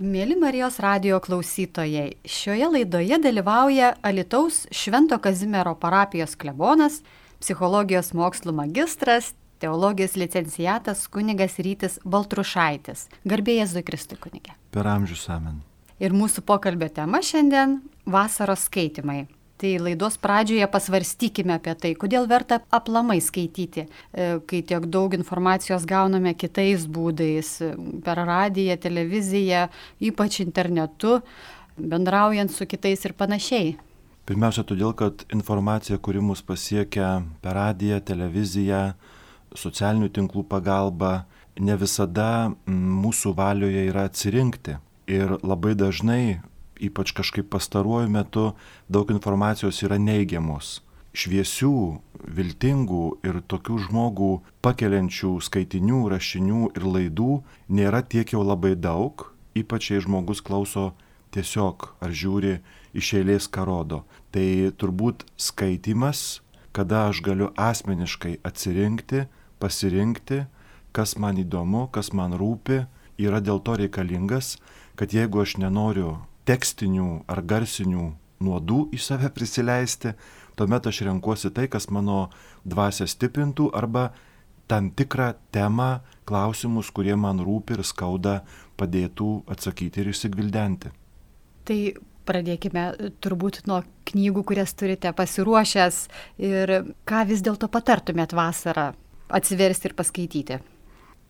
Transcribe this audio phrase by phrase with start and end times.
[0.00, 7.02] Mėly Marijos radio klausytojai, šioje laidoje dalyvauja Alitaus Švento Kazimiero parapijos klebonas,
[7.42, 13.10] psichologijos mokslų magistras, teologijos licencijatas kunigas Rytis Baltrušaitis.
[13.28, 14.56] Garbėjas Zukristui kunigė.
[14.72, 15.60] Per amžius amen.
[16.00, 17.82] Ir mūsų pokalbio tema šiandien-
[18.16, 19.26] vasaros skaitimai.
[19.60, 25.84] Tai laidos pradžioje pasvarstykime apie tai, kodėl verta aplamai skaityti, e, kai tiek daug informacijos
[25.84, 27.50] gauname kitais būdais-
[28.06, 29.68] per radiją, televiziją,
[30.00, 31.20] ypač internetu,
[31.76, 33.76] bendraujant su kitais ir panašiai.
[34.24, 38.94] Pirmiausia, todėl, kad informacija, kuri mus pasiekia per radiją, televiziją,
[39.54, 41.26] socialinių tinklų pagalba,
[41.58, 44.78] ne visada mūsų valioje yra atsirinkti.
[45.10, 46.40] Ir labai dažnai
[46.80, 48.52] ypač kažkaip pastaruoju metu
[48.88, 50.80] daug informacijos yra neigiamos.
[51.10, 51.76] Šviesių,
[52.36, 54.30] viltingų ir tokių žmogų
[54.62, 57.32] pakeliančių skaitinių, rašinių ir laidų
[57.68, 59.26] nėra tiek jau labai daug,
[59.58, 60.92] ypač jei žmogus klauso
[61.34, 62.60] tiesiog ar žiūri
[62.94, 64.04] iš eilės karodo.
[64.30, 66.40] Tai turbūt skaitimas,
[66.70, 69.26] kada aš galiu asmeniškai atsirinkti,
[69.58, 70.44] pasirinkti,
[70.94, 72.84] kas man įdomu, kas man rūpi,
[73.18, 74.58] yra dėl to reikalingas,
[74.96, 76.18] kad jeigu aš nenoriu
[76.48, 78.06] tekstinių ar garsinių
[78.40, 80.14] nuodų į save prisileisti,
[80.56, 82.30] tuomet aš renkuosi tai, kas mano
[82.64, 84.10] dvasę stiprintų arba
[84.70, 88.40] tam tikrą temą, klausimus, kurie man rūpi ir skauda,
[88.78, 90.92] padėtų atsakyti ir išsigvildenti.
[91.66, 91.78] Tai
[92.30, 92.84] pradėkime
[93.22, 95.98] turbūt nuo knygų, kurias turite pasiruošęs
[96.46, 96.74] ir
[97.08, 98.92] ką vis dėlto patartumėt vasarą
[99.30, 100.60] atsiversti ir paskaityti.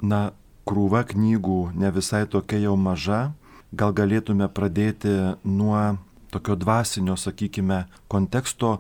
[0.05, 0.31] Na,
[0.69, 3.31] krūva knygų ne visai tokia jau maža,
[3.73, 5.99] gal galėtume pradėti nuo
[6.31, 8.79] tokio dvasinio, sakykime, konteksto.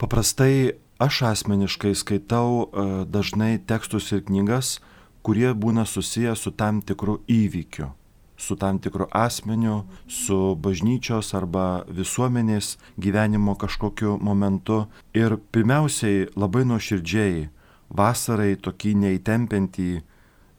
[0.00, 4.78] Paprastai aš asmeniškai skaitau e, dažnai tekstus ir knygas,
[5.24, 7.92] kurie būna susiję su tam tikru įvykiu
[8.40, 14.86] su tam tikru asmeniu, su bažnyčios arba visuomenės gyvenimo kažkokiu momentu.
[15.12, 17.50] Ir pirmiausiai labai nuoširdžiai
[17.92, 19.90] vasarai tokį neįtempiantį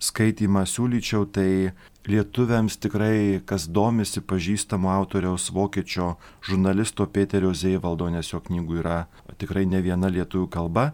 [0.01, 1.73] skaitimą siūlyčiau, tai
[2.09, 6.15] lietuviams tikrai, kas domisi pažįstamo autoriaus vokiečio
[6.47, 9.03] žurnalisto Peterio Zeivaldo, nes jo knygų yra
[9.41, 10.91] tikrai ne viena lietuvių kalba.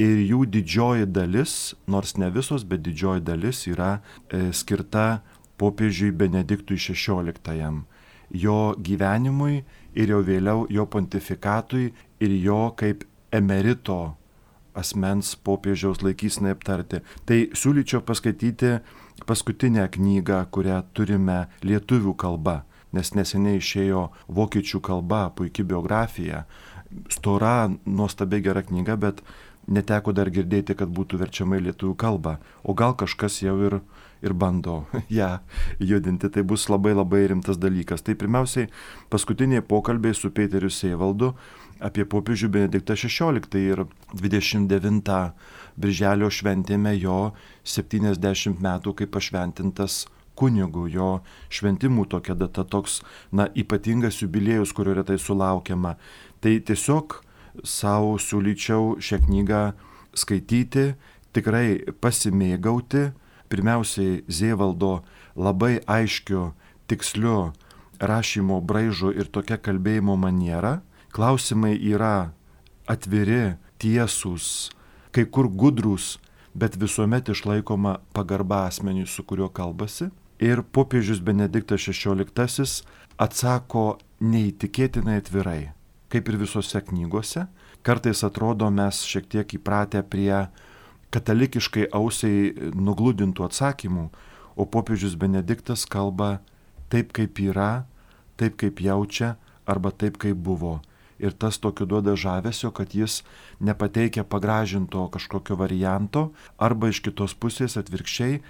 [0.00, 5.22] Ir jų didžioji dalis, nors ne visos, bet didžioji dalis yra e, skirta
[5.56, 7.84] popiežiui Benediktui XVI,
[8.34, 9.62] jo gyvenimui
[9.94, 14.16] ir jau vėliau jo pontifikatui ir jo kaip emerito
[14.74, 17.00] asmens popiežiaus laikysinai aptarti.
[17.26, 18.80] Tai siūlyčiau paskaityti
[19.26, 22.62] paskutinę knygą, kurią turime lietuvių kalba,
[22.94, 26.44] nes neseniai išėjo vokiečių kalba, puikia biografija,
[27.10, 29.22] stora, nuostabiai gera knyga, bet
[29.66, 32.36] neteko dar girdėti, kad būtų verčiama į lietuvių kalbą.
[32.62, 33.78] O gal kažkas jau ir,
[34.24, 34.84] ir bando
[35.18, 35.38] ją
[35.80, 38.04] judinti, tai bus labai labai rimtas dalykas.
[38.04, 38.70] Tai pirmiausiai
[39.12, 41.34] paskutiniai pokalbiai su Peteriu Seivaldu
[41.80, 45.14] apie popiežių Benediktą XVI ir 29
[45.76, 47.32] birželio šventėme jo
[47.64, 50.04] 70 metų kaip pašventintas
[50.38, 51.08] kunigu, jo
[51.50, 53.00] šventimų tokia data toks,
[53.32, 55.96] na, ypatingas jubiliejus, kurio retai sulaukiama.
[56.42, 57.20] Tai tiesiog
[57.62, 59.62] savo siūlyčiau šią knygą
[60.14, 60.94] skaityti,
[61.34, 63.10] tikrai pasimėgauti,
[63.50, 65.02] pirmiausiai Zievaldo
[65.38, 66.52] labai aiškiu,
[66.90, 67.52] tiksliu
[68.02, 70.80] rašymo braižu ir tokia kalbėjimo maniera,
[71.14, 72.32] klausimai yra
[72.90, 74.70] atviri, tiesūs,
[75.14, 76.18] kai kur gudrus,
[76.54, 80.10] bet visuomet išlaikoma pagarba asmeniui, su kuriuo kalbasi.
[80.42, 82.66] Ir popiežius Benediktas XVI
[83.22, 85.60] atsako neįtikėtinai atvirai,
[86.10, 87.46] kaip ir visose knygose.
[87.86, 90.46] Kartais atrodo mes šiek tiek įpratę prie
[91.14, 94.08] katalikiškai ausiai nugludintų atsakymų,
[94.58, 96.40] o popiežius Benediktas kalba
[96.90, 97.86] taip, kaip yra,
[98.38, 99.34] taip, kaip jaučia
[99.66, 100.80] arba taip, kaip buvo
[101.18, 103.22] ir tas tokiu duoda žavesio, kad jis
[103.60, 108.40] nepateikia pagražinto kažkokio varianto arba iš kitos pusės atvirkščiai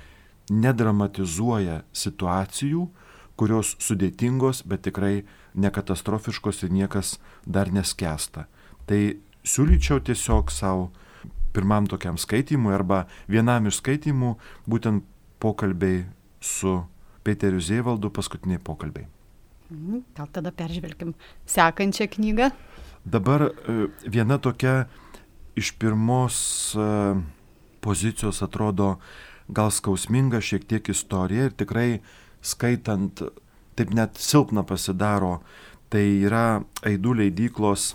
[0.52, 2.88] nedramatizuoja situacijų,
[3.36, 5.24] kurios sudėtingos, bet tikrai
[5.58, 7.16] nekatastrofiškos ir niekas
[7.46, 8.46] dar neskesta.
[8.86, 9.00] Tai
[9.44, 10.90] siūlyčiau tiesiog savo
[11.54, 14.34] pirmam tokiam skaitimui arba vienam iš skaitimų
[14.70, 15.06] būtent
[15.42, 16.04] pokalbiai
[16.40, 16.82] su
[17.24, 19.13] Peteriu Zievaldu, paskutiniai pokalbiai.
[19.70, 21.14] Mhm, gal tada peržvelkim
[21.46, 22.50] sekančią knygą.
[23.04, 23.52] Dabar e,
[24.08, 24.84] viena tokia
[25.56, 26.36] iš pirmos
[26.76, 26.88] e,
[27.80, 28.98] pozicijos atrodo
[29.48, 32.00] gal skausminga šiek tiek istorija ir tikrai
[32.44, 33.22] skaitant
[33.76, 35.40] taip net silpna pasidaro.
[35.88, 37.94] Tai yra Aidų leidyklos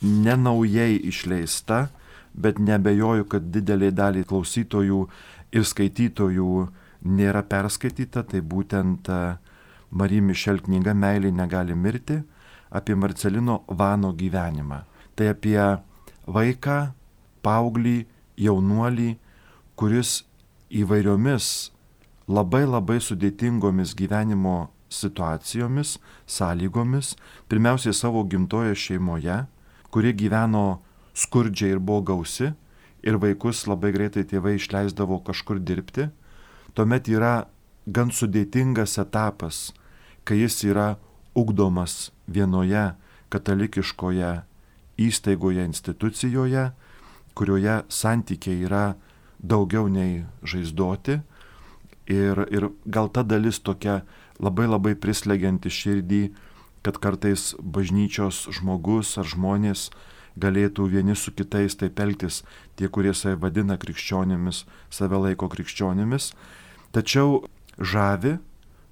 [0.00, 1.88] nenaujai išleista,
[2.32, 5.00] bet nebejoju, kad didelė dalį klausytojų
[5.52, 6.52] ir skaitytojų
[7.10, 9.40] nėra perskaityta, tai būtent uh,
[9.90, 12.20] Marija Mišel knyga Meilė negali mirti
[12.70, 14.84] apie Marcelino Vano gyvenimą.
[15.16, 15.58] Tai apie
[16.30, 16.78] vaiką,
[17.42, 18.06] paauglį,
[18.38, 19.10] jaunuolį,
[19.76, 20.22] kuris
[20.70, 21.70] įvairiomis
[22.30, 27.14] labai labai sudėtingomis gyvenimo situacijomis, sąlygomis,
[27.50, 29.44] pirmiausiai savo gimtoje šeimoje,
[29.90, 30.80] kuri gyveno
[31.14, 32.52] skurdžiai ir buvo gausi,
[33.02, 36.10] ir vaikus labai greitai tėvai išleisdavo kažkur dirbti,
[36.74, 37.34] tuomet yra
[37.86, 39.70] gan sudėtingas etapas,
[40.30, 40.94] kai jis yra
[41.34, 42.92] ugdomas vienoje
[43.34, 44.28] katalikiškoje
[45.02, 46.68] įstaigoje, institucijoje,
[47.34, 48.84] kurioje santykiai yra
[49.42, 51.16] daugiau nei žaizdoti.
[52.10, 54.04] Ir, ir gal ta dalis tokia
[54.38, 56.20] labai labai prislegianti širdį,
[56.86, 59.88] kad kartais bažnyčios žmogus ar žmonės
[60.38, 62.44] galėtų vieni su kitais taip elgtis,
[62.78, 64.62] tie, kurie save vadina krikščionimis,
[64.94, 66.30] save laiko krikščionimis.
[66.94, 67.42] Tačiau
[67.82, 68.38] žavi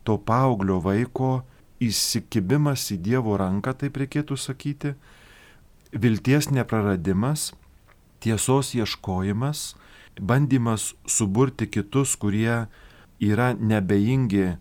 [0.08, 1.43] to paauglio vaiko
[1.84, 4.94] įsikibimas į Dievo ranką, taip reikėtų sakyti,
[5.93, 7.52] vilties nepraradimas,
[8.25, 9.75] tiesos ieškojimas,
[10.19, 12.66] bandymas suburti kitus, kurie
[13.22, 14.56] yra nebejingi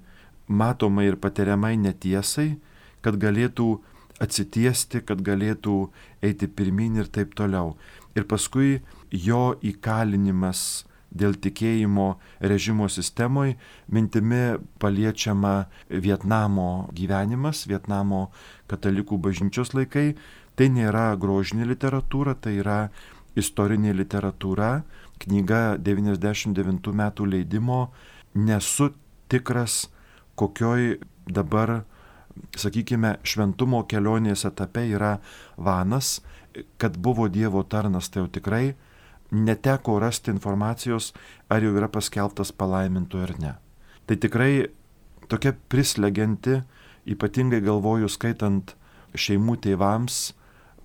[0.48, 2.58] matomai ir patiriamai netiesai,
[3.02, 3.78] kad galėtų
[4.24, 5.78] atsitiesti, kad galėtų
[6.26, 7.76] eiti pirmin ir taip toliau.
[8.18, 13.58] Ir paskui jo įkalinimas dėl tikėjimo režimo sistemoje,
[13.88, 18.28] mintimi paliečiama Vietnamo gyvenimas, Vietnamo
[18.68, 20.16] katalikų bažnyčios laikai.
[20.58, 22.88] Tai nėra grožinė literatūra, tai yra
[23.38, 24.82] istorinė literatūra,
[25.22, 27.92] knyga 99 metų leidimo.
[28.34, 28.90] Nesu
[29.30, 29.86] tikras,
[30.38, 30.98] kokioj
[31.30, 31.84] dabar,
[32.58, 35.18] sakykime, šventumo kelionės etape yra
[35.58, 36.20] Vanas,
[36.82, 38.74] kad buvo Dievo tarnas, tai jau tikrai
[39.32, 41.14] neteko rasti informacijos,
[41.50, 43.54] ar jau yra paskelbtas palaimintų ar ne.
[44.08, 44.68] Tai tikrai
[45.28, 46.62] tokia prislegianti,
[47.08, 48.76] ypatingai galvoju skaitant
[49.18, 50.32] šeimų tėvams,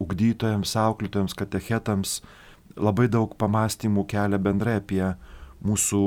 [0.03, 2.21] ugdytojams, auklėtojams, katechetams,
[2.77, 5.05] labai daug pamastymų kelia bendrai apie
[5.63, 6.03] mūsų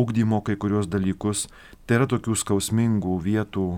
[0.00, 1.46] ugdymo kai kurios dalykus.
[1.86, 3.68] Tai yra tokių skausmingų vietų,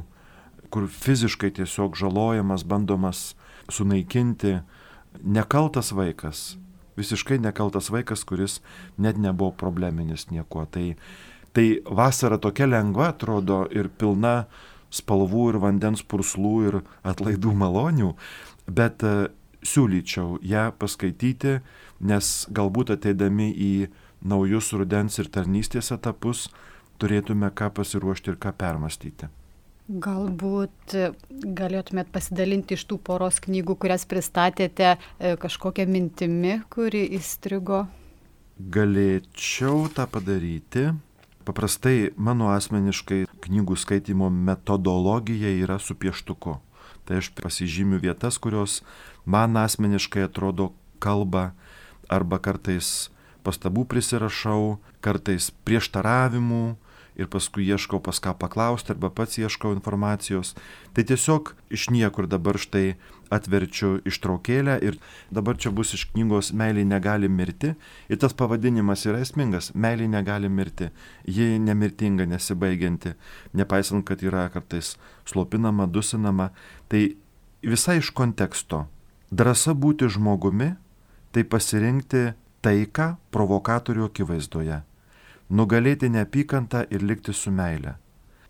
[0.70, 3.34] kur fiziškai tiesiog žalojamas, bandomas
[3.72, 4.60] sunaikinti
[5.22, 6.56] nekaltas vaikas,
[6.96, 8.60] visiškai nekaltas vaikas, kuris
[8.98, 10.66] net nebuvo probleminis niekuo.
[10.70, 10.96] Tai,
[11.52, 14.46] tai vasara tokia lengva atrodo ir pilna
[14.94, 18.12] spalvų ir vandens purslų ir atlaidų malonių,
[18.70, 19.28] bet e,
[19.66, 21.58] siūlyčiau ją paskaityti,
[22.00, 23.72] nes galbūt ateidami į
[24.26, 26.46] naujus rudens ir tarnystės etapus
[27.00, 29.28] turėtume ką pasiruošti ir ką permastyti.
[29.86, 30.96] Galbūt
[31.30, 37.84] galėtumėt pasidalinti iš tų poros knygų, kurias pristatėte, e, kažkokią mintimi, kuri įstrigo?
[38.58, 40.88] Galėčiau tą padaryti.
[41.46, 46.56] Paprastai mano asmeniškai knygų skaitimo metodologija yra su pieštuku.
[47.06, 48.82] Tai aš pasižymiu vietas, kurios
[49.24, 51.52] man asmeniškai atrodo kalba
[52.10, 53.12] arba kartais
[53.46, 56.74] pastabų prisirašau, kartais prieštaravimų,
[57.16, 60.54] ir paskui ieškau pas ką paklausti arba pats ieškau informacijos.
[60.92, 62.96] Tai tiesiog iš niekur dabar štai
[63.32, 64.98] atverčiu ištraukėlę ir
[65.34, 67.74] dabar čia bus iš knygos Meilė negali mirti.
[68.08, 70.90] Ir tas pavadinimas yra esmingas- Meilė negali mirti.
[71.24, 73.14] Ji nemirtinga, nesibaigianti,
[73.54, 76.50] nepaisant, kad yra kartais slopinama, dusinama.
[76.88, 77.16] Tai
[77.62, 78.86] visai iš konteksto.
[79.32, 80.76] Drąsa būti žmogumi-
[81.32, 84.82] tai pasirinkti taiką provokatorių akivaizdoje
[85.50, 87.96] nugalėti neapykantą ir likti su meile.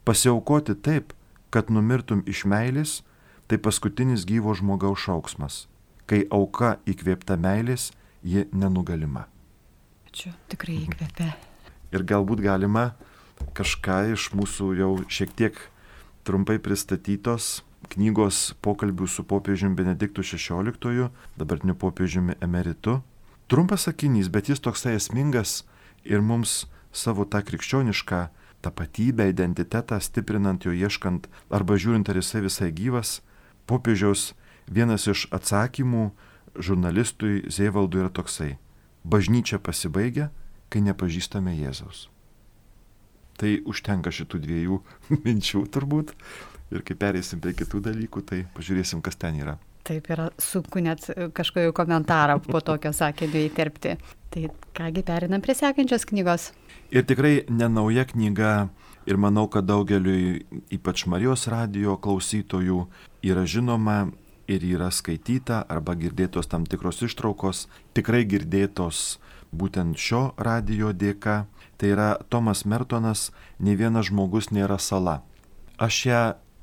[0.05, 1.13] Pasiaukoti taip,
[1.51, 3.03] kad numirtum iš meilės,
[3.47, 5.67] tai paskutinis gyvo žmogaus šauksmas.
[6.07, 7.91] Kai auka įkvėpta meilės,
[8.23, 9.27] ji nenugalima.
[10.11, 11.31] Ačiū, tikrai įkvėpė.
[11.95, 12.91] Ir galbūt galima
[13.57, 15.59] kažką iš mūsų jau šiek tiek
[16.27, 17.61] trumpai pristatytos
[17.93, 23.01] knygos pokalbių su popiežiumi Benediktu XVI, dabartiniu popiežiumi emeritu.
[23.47, 25.61] Trumpas sakinys, bet jis toksai esmingas
[26.03, 26.65] ir mums
[26.97, 28.21] savo tą krikščionišką
[28.65, 33.21] tapatybę, identitetą, stiprinant jo ieškant arba žiūrint, ar jisai visai gyvas,
[33.69, 34.33] popiežiaus
[34.67, 36.09] vienas iš atsakymų
[36.57, 38.57] žurnalistui Zėvaldui yra toksai.
[39.07, 40.31] Bažnyčia pasibaigia,
[40.73, 42.09] kai nepažįstame Jėzaus.
[43.37, 44.81] Tai užtenka šitų dviejų
[45.27, 46.17] minčių turbūt.
[46.75, 49.61] Ir kai perėsim prie kitų dalykų, tai pažiūrėsim, kas ten yra.
[49.87, 51.05] Taip yra sunku net
[51.37, 53.95] kažkokį komentarą po tokio sakinio įterpti.
[54.35, 56.51] Tai kągi perinam prie sekančios knygos.
[56.91, 58.69] Ir tikrai nenauja knyga
[59.07, 60.43] ir manau, kad daugeliui,
[60.75, 62.83] ypač Marijos radio klausytojų,
[63.23, 64.11] yra žinoma
[64.51, 69.21] ir yra skaityta arba girdėtos tam tikros ištraukos, tikrai girdėtos
[69.55, 71.45] būtent šio radio dėka.
[71.77, 75.21] Tai yra Tomas Mertonas, ne vienas žmogus nėra sala.
[75.77, 76.21] Aš ją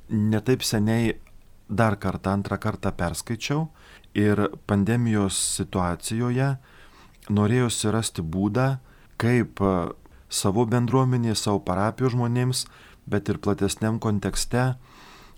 [0.10, 1.14] netaip seniai
[1.70, 3.68] dar kartą, antrą kartą perskaičiau
[4.14, 6.56] ir pandemijos situacijoje
[7.30, 8.78] norėjosi rasti būdą,
[9.22, 9.62] kaip
[10.34, 12.66] savo bendruomenė, savo parapijos žmonėms,
[13.08, 14.74] bet ir platesniam kontekste,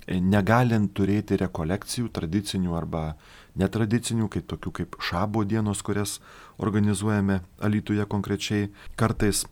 [0.08, 3.16] negalint turėti rekolekcijų, tradicinių arba
[3.58, 6.20] netradicinių, kaip tokių kaip šabo dienos, kurias
[6.62, 8.70] organizuojame Alytuje konkrečiai.
[9.00, 9.46] Kartais,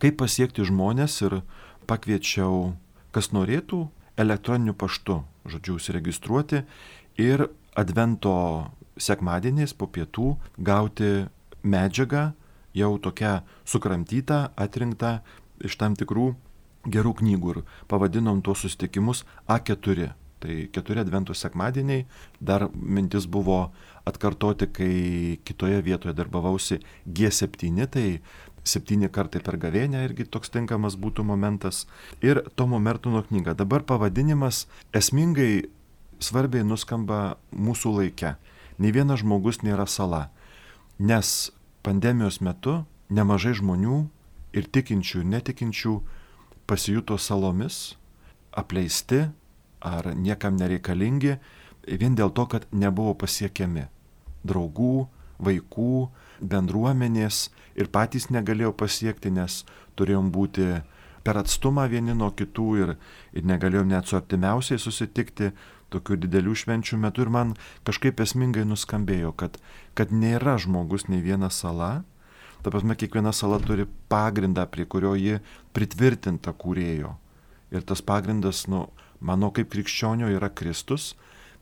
[0.00, 1.40] kaip pasiekti žmonės ir
[1.90, 2.74] pakviečiau,
[3.12, 6.64] kas norėtų, elektroniniu paštu, žodžiu, užsiregistruoti
[7.22, 7.46] ir
[7.78, 8.34] advento
[8.98, 11.28] sekmadieniais po pietų gauti
[11.62, 12.32] medžiagą,
[12.74, 15.20] jau tokia sukramtyta, atrinkta
[15.64, 16.32] iš tam tikrų
[16.88, 17.60] gerų knygų ir
[17.90, 20.12] pavadinom tuos susitikimus A4.
[20.38, 22.04] Tai keturi adventų sekmadieniai,
[22.38, 23.72] dar mintis buvo
[24.06, 24.92] atkartoti, kai
[25.42, 26.78] kitoje vietoje darbavausi
[27.10, 28.20] G7, tai
[28.68, 31.86] septyni kartai per gavėnę irgi toks tinkamas būtų momentas.
[32.22, 33.56] Ir Tomo Mertono knyga.
[33.58, 35.68] Dabar pavadinimas esmingai
[36.20, 38.36] svarbiai nuskamba mūsų laike.
[38.78, 40.28] Ne vienas žmogus nėra sala.
[40.98, 41.50] Nes
[41.86, 44.04] pandemijos metu nemažai žmonių
[44.56, 45.94] ir tikinčių, netikinčių
[46.68, 47.96] pasijuto salomis,
[48.52, 49.28] apleisti
[49.80, 51.38] ar niekam nereikalingi,
[51.88, 53.86] vien dėl to, kad nebuvo pasiekiami
[54.46, 55.08] draugų,
[55.38, 56.08] vaikų,
[56.40, 59.64] bendruomenės ir patys negalėjo pasiekti, nes
[59.98, 60.68] turėjom būti
[61.26, 62.94] per atstumą vieni nuo kitų ir,
[63.32, 65.52] ir negalėjom net su artimiausiai susitikti
[65.92, 67.24] tokių didelių švenčių metu.
[67.24, 67.56] Ir man
[67.88, 69.58] kažkaip esmingai nuskambėjo, kad,
[69.98, 72.04] kad nėra žmogus nei viena sala,
[72.62, 75.38] Ta prasme, kiekviena sala turi pagrindą, prie kurio ji
[75.76, 77.14] pritvirtinta kūrėjo.
[77.70, 78.88] Ir tas pagrindas, nu,
[79.20, 81.12] mano kaip krikščionio yra Kristus,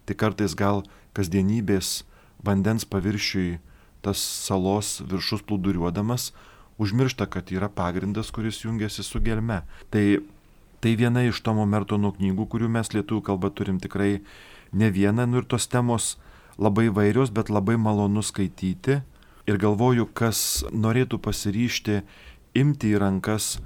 [0.09, 0.85] tai kartais gal
[1.17, 2.07] kasdienybės
[2.47, 3.59] vandens paviršiui
[4.07, 6.31] tas salos viršus plūduriuodamas
[6.79, 9.63] užmiršta, kad yra pagrindas, kuris jungiasi su gelme.
[9.91, 10.21] Tai,
[10.81, 14.21] tai viena iš Tomo Mertono knygų, kurių mes lietuvių kalbą turim tikrai
[14.77, 16.17] ne vieną, nu ir tos temos
[16.59, 19.01] labai vairios, bet labai malonu skaityti
[19.47, 22.03] ir galvoju, kas norėtų pasiryšti
[22.57, 23.57] imti į rankas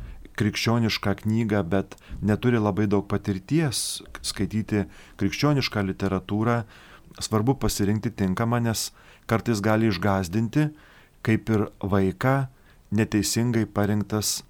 [0.41, 4.87] krikščionišką knygą, bet neturi labai daug patirties skaityti
[5.21, 6.63] krikščionišką literatūrą,
[7.21, 8.91] svarbu pasirinkti tinkamą, nes
[9.31, 10.71] kartais gali išgazdinti,
[11.23, 12.49] kaip ir vaiką
[12.91, 14.41] neteisingai parinktas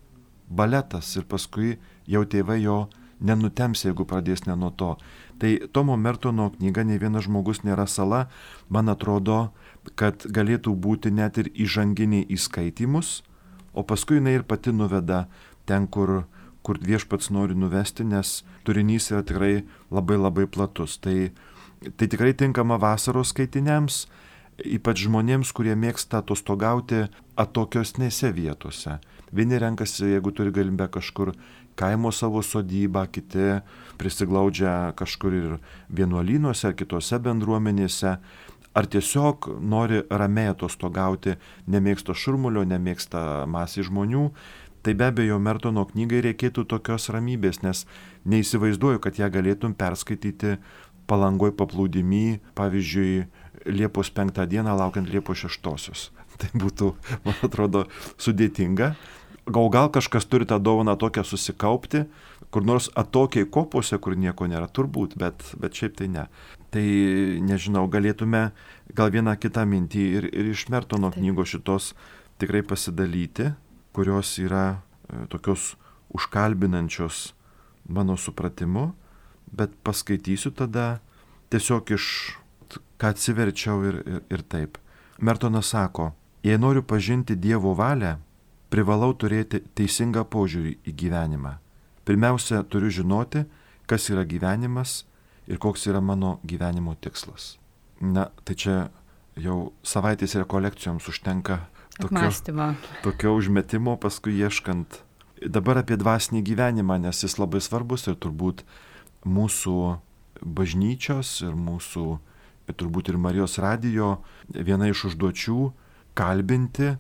[0.49, 1.77] baletas ir paskui
[2.09, 2.79] jau tėvai jo
[3.21, 4.95] nenutems, jeigu pradės ne nuo to.
[5.41, 8.27] Tai Tomo Mertono knyga Ne vienas žmogus nėra sala,
[8.69, 9.53] man atrodo,
[9.97, 13.23] kad galėtų būti net ir įžanginiai įskaitimus,
[13.73, 15.27] o paskui jinai ir pati nuveda
[15.65, 16.25] ten, kur,
[16.63, 20.99] kur viešpats nori nuvesti, nes turinys yra tikrai labai labai platus.
[21.01, 21.31] Tai,
[21.97, 24.07] tai tikrai tinkama vasaros skaitiniams,
[24.65, 27.07] ypač žmonėms, kurie mėgsta atostogauti
[27.41, 28.99] atokiosnėse vietose.
[29.33, 31.33] Vieni renkasi, jeigu turi galimybę kažkur
[31.79, 33.61] kaimo savo sodybą, kiti
[34.01, 38.17] prisiglaudžia kažkur ir vienuolynuose kitose bendruomenėse,
[38.75, 41.37] ar tiesiog nori ramiai atostogauti,
[41.71, 44.29] nemėgsta šurmulio, nemėgsta masį žmonių,
[44.83, 47.85] tai be abejo Mertono knygai reikėtų tokios ramybės, nes
[48.29, 50.57] neįsivaizduoju, kad ją galėtum perskaityti
[51.11, 53.27] palangoj paplūdimy, pavyzdžiui,
[53.73, 56.11] Liepos 5 dieną laukiant Liepos 6.
[56.41, 56.93] Tai būtų,
[57.25, 57.87] man atrodo,
[58.21, 58.95] sudėtinga.
[59.51, 62.05] Gal gal kažkas turi tą dovaną tokią susikaupti,
[62.51, 66.27] kur nors atokiai kopose, kur nieko nėra, turbūt, bet, bet šiaip tai ne.
[66.71, 66.85] Tai
[67.47, 68.51] nežinau, galėtume
[68.95, 71.93] gal vieną kitą mintį ir, ir iš Mertono knygos šitos
[72.43, 73.51] tikrai pasidalyti,
[73.97, 75.75] kurios yra e, tokios
[76.15, 77.31] užkalbinančios
[77.91, 78.91] mano supratimu,
[79.51, 81.01] bet paskaitysiu tada
[81.51, 82.07] tiesiog iš,
[83.01, 84.79] ką atsiverčiau ir, ir, ir taip.
[85.21, 86.11] Mertonas sako,
[86.45, 88.19] jei noriu pažinti Dievo valią,
[88.71, 91.57] privalau turėti teisingą požiūrį į gyvenimą.
[92.07, 93.45] Pirmiausia, turiu žinoti,
[93.91, 95.05] kas yra gyvenimas
[95.51, 97.57] ir koks yra mano gyvenimo tikslas.
[98.01, 98.77] Na, tai čia
[99.41, 101.61] jau savaitės rekolekcijoms užtenka
[101.99, 102.31] tokio,
[103.05, 105.03] tokio užmetimo, paskui ieškant.
[105.41, 108.65] Dabar apie dvasinį gyvenimą, nes jis labai svarbus ir turbūt
[109.25, 109.77] mūsų
[110.41, 112.07] bažnyčios ir mūsų,
[112.77, 114.19] turbūt ir Marijos radijo
[114.53, 115.59] viena iš užduočių
[116.19, 116.95] kalbinti,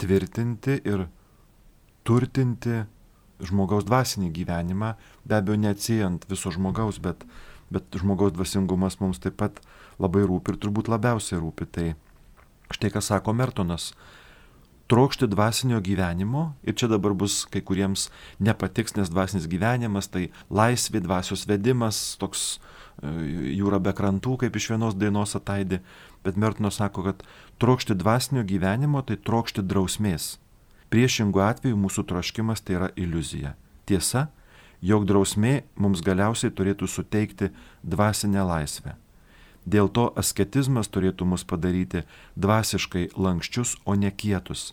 [0.00, 1.06] tvirtinti ir
[2.04, 2.84] turtinti
[3.44, 4.94] žmogaus dvasinį gyvenimą,
[5.24, 7.24] be abejo neatsijant viso žmogaus, bet,
[7.72, 9.60] bet žmogaus dvasingumas mums taip pat
[10.00, 11.68] labai rūpi ir turbūt labiausiai rūpi.
[11.70, 11.86] Tai
[12.74, 13.92] štai ką sako Mertonas.
[14.84, 21.00] Trokšti dvasinio gyvenimo ir čia dabar bus kai kuriems nepatiks, nes dvasinis gyvenimas tai laisvė,
[21.06, 25.80] dvasios vedimas, toks e, jūra be krantų, kaip iš vienos dainos ataidi,
[26.24, 27.26] bet Mertonas sako, kad
[27.62, 30.34] trokšti dvasinio gyvenimo tai trokšti drausmės
[30.94, 33.56] Priešingų atveju mūsų troškimas tai yra iliuzija.
[33.82, 34.28] Tiesa,
[34.78, 37.48] jog drausmė mums galiausiai turėtų suteikti
[37.82, 38.94] dvasinę laisvę.
[39.66, 42.04] Dėl to asketizmas turėtų mus padaryti
[42.36, 44.70] dvasiškai lankščius, o ne kietus,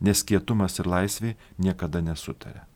[0.00, 2.69] nes kietumas ir laisvė niekada nesutarė.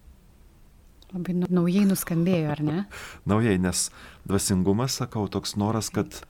[1.15, 2.79] Labai nu, naujai nuskambėjo, ar ne?
[3.31, 3.87] naujai, nes
[4.27, 6.25] dvasingumas, sakau, toks noras, kad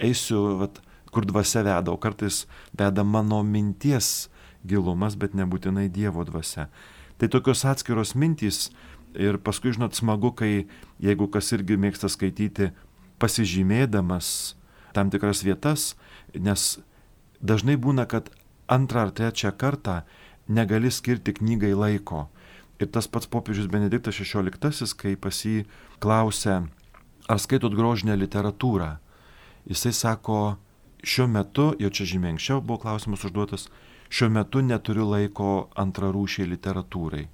[0.00, 0.80] eisiu, vat,
[1.12, 2.46] kur dvasia veda, o kartais
[2.78, 4.30] veda mano minties
[4.66, 6.70] gilumas, bet nebūtinai Dievo dvasia.
[7.20, 8.70] Tai tokios atskiros mintys
[9.12, 10.64] ir paskui, žinot, smagu, kai
[11.02, 12.70] jeigu kas irgi mėgsta skaityti,
[13.20, 14.56] pasižymėdamas
[14.96, 15.94] tam tikras vietas,
[16.32, 16.78] nes
[17.44, 18.30] dažnai būna, kad
[18.70, 20.00] antrą ar trečią kartą
[20.48, 22.28] negali skirti knygai laiko.
[22.80, 25.66] Ir tas pats popiežius Benediktas XVI, kai pas jį
[26.00, 26.62] klausė,
[27.28, 28.94] ar skaitot grožinę literatūrą,
[29.68, 30.56] jisai sako,
[31.04, 33.68] šiuo metu, jau čia žymiai anksčiau buvo klausimas užduotas,
[34.10, 37.26] šiuo metu neturiu laiko antrarūšiai literatūrai.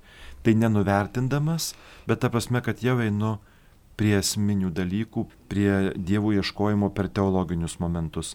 [0.42, 1.72] Tai nenuvertindamas,
[2.06, 3.36] bet ta prasme, kad jau einu
[3.96, 8.34] prie esminių dalykų, prie dievų ieškojimo per teologinius momentus.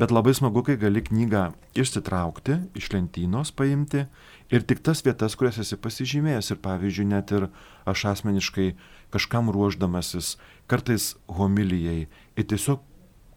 [0.00, 4.06] Bet labai smagu, kai gali knygą išsitraukti, iš lentynos paimti
[4.50, 6.52] ir tik tas vietas, kurias esi pasižymėjęs.
[6.54, 7.48] Ir pavyzdžiui, net ir
[7.88, 8.72] aš asmeniškai
[9.14, 10.36] kažkam ruoždamasis,
[10.70, 12.82] kartais homilijai ir tiesiog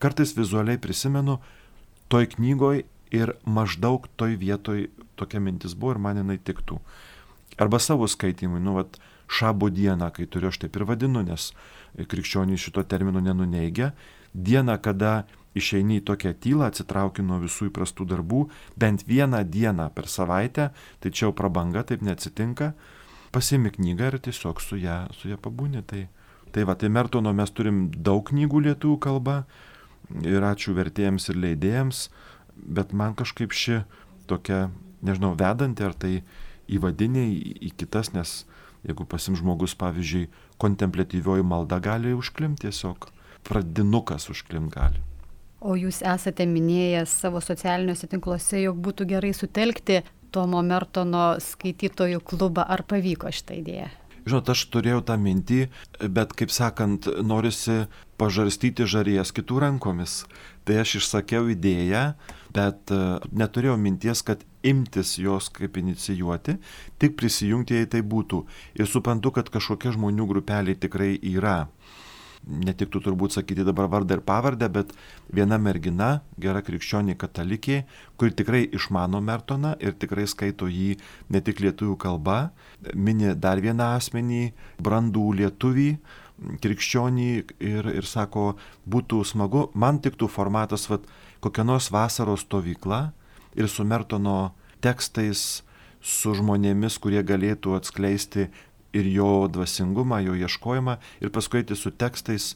[0.03, 1.39] kartais vizualiai prisimenu,
[2.11, 6.79] toj knygoj ir maždaug toj vietoj tokia mintis buvo ir man jinai tiktų.
[7.61, 8.97] Arba savo skaitimui, nu, vat,
[9.29, 11.51] šabo dieną, kai turiu aš taip ir vadinu, nes
[11.97, 13.93] krikščionys šito termino nenuneigia,
[14.33, 15.23] diena, kada
[15.57, 18.47] išeini į tokią tylą, atsitrauki nuo visų įprastų darbų,
[18.79, 22.73] bent vieną dieną per savaitę, tai čia jau prabanga, taip neatsitinka,
[23.33, 25.85] pasiemi knygą ir tiesiog su ją, su ją pabūni.
[25.85, 26.07] Tai,
[26.53, 29.43] tai va, tai Mertono mes turim daug knygų lietuvių kalba
[30.25, 32.07] ir ačiū vertėjams ir leidėjams
[32.55, 33.83] bet man kažkaip ši
[34.29, 34.69] tokia,
[35.03, 36.21] nežinau, vedanti ar tai
[36.71, 38.43] įvadinė į, į kitas, nes
[38.87, 40.29] jeigu pasim žmogus, pavyzdžiui,
[40.61, 43.09] kontemplatyvioji malda gali užklimti tiesiog,
[43.47, 45.03] pradinukas užklimti gali.
[45.63, 50.01] O jūs esate minėjęs savo socialiniuose tinkluose, jog būtų gerai sutelkti
[50.33, 52.65] Tomo Mertono skaitytojų klubą.
[52.67, 53.91] Ar pavyko šitą idėją?
[54.23, 55.59] Žinot, aš turėjau tą mintį,
[56.15, 57.85] bet, kaip sakant, norisi
[58.19, 60.21] pažarstyti žarijas kitų rankomis.
[60.67, 62.03] Tai aš išsakiau idėją,
[62.55, 62.99] bet e,
[63.35, 66.55] neturėjau minties, kad imtis jos kaip inicijuoti,
[67.03, 68.45] tik prisijungti, jei tai būtų.
[68.79, 71.65] Ir suprantu, kad kažkokia žmonių grupelė tikrai yra
[72.47, 74.91] netiktų turbūt sakyti dabar vardą ir pavardę, bet
[75.33, 77.83] viena mergina, gera krikščionė katalikė,
[78.19, 80.97] kuri tikrai išmano Mertoną ir tikrai skaito jį
[81.31, 82.51] ne tik lietuvių kalba,
[82.93, 84.43] mini dar vieną asmenį,
[84.83, 85.89] brandų lietuvį,
[86.63, 87.29] krikščionį
[87.63, 88.53] ir, ir sako,
[88.89, 91.05] būtų smagu, man tiktų formatas, vat,
[91.43, 93.05] kokia nors vasaros stovykla
[93.55, 94.53] ir su Mertono
[94.83, 95.63] tekstais,
[96.03, 98.49] su žmonėmis, kurie galėtų atskleisti
[98.93, 102.53] ir jo dvasingumą, jo ieškojimą ir paskui eiti su tekstais,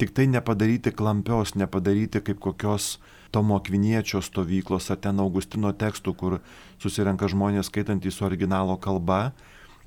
[0.00, 2.98] tik tai nepadaryti klampios, nepadaryti kaip kokios
[3.30, 6.38] Tomo Akviniečio stovyklos ar ten Augustino tekstų, kur
[6.82, 9.30] susirenka žmonės skaitantys su originalo kalba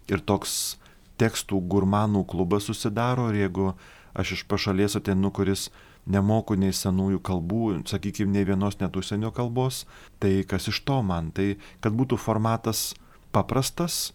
[0.08, 0.78] ir toks
[1.20, 3.74] tekstų gurmanų klubas susidaro ir jeigu
[4.16, 5.70] aš iš pašalies atenu, kuris
[6.06, 9.84] nemoku nei senųjų kalbų, sakykime, nei vienos net užsienio kalbos,
[10.20, 11.32] tai kas iš to man?
[11.36, 12.94] Tai kad būtų formatas
[13.36, 14.14] paprastas,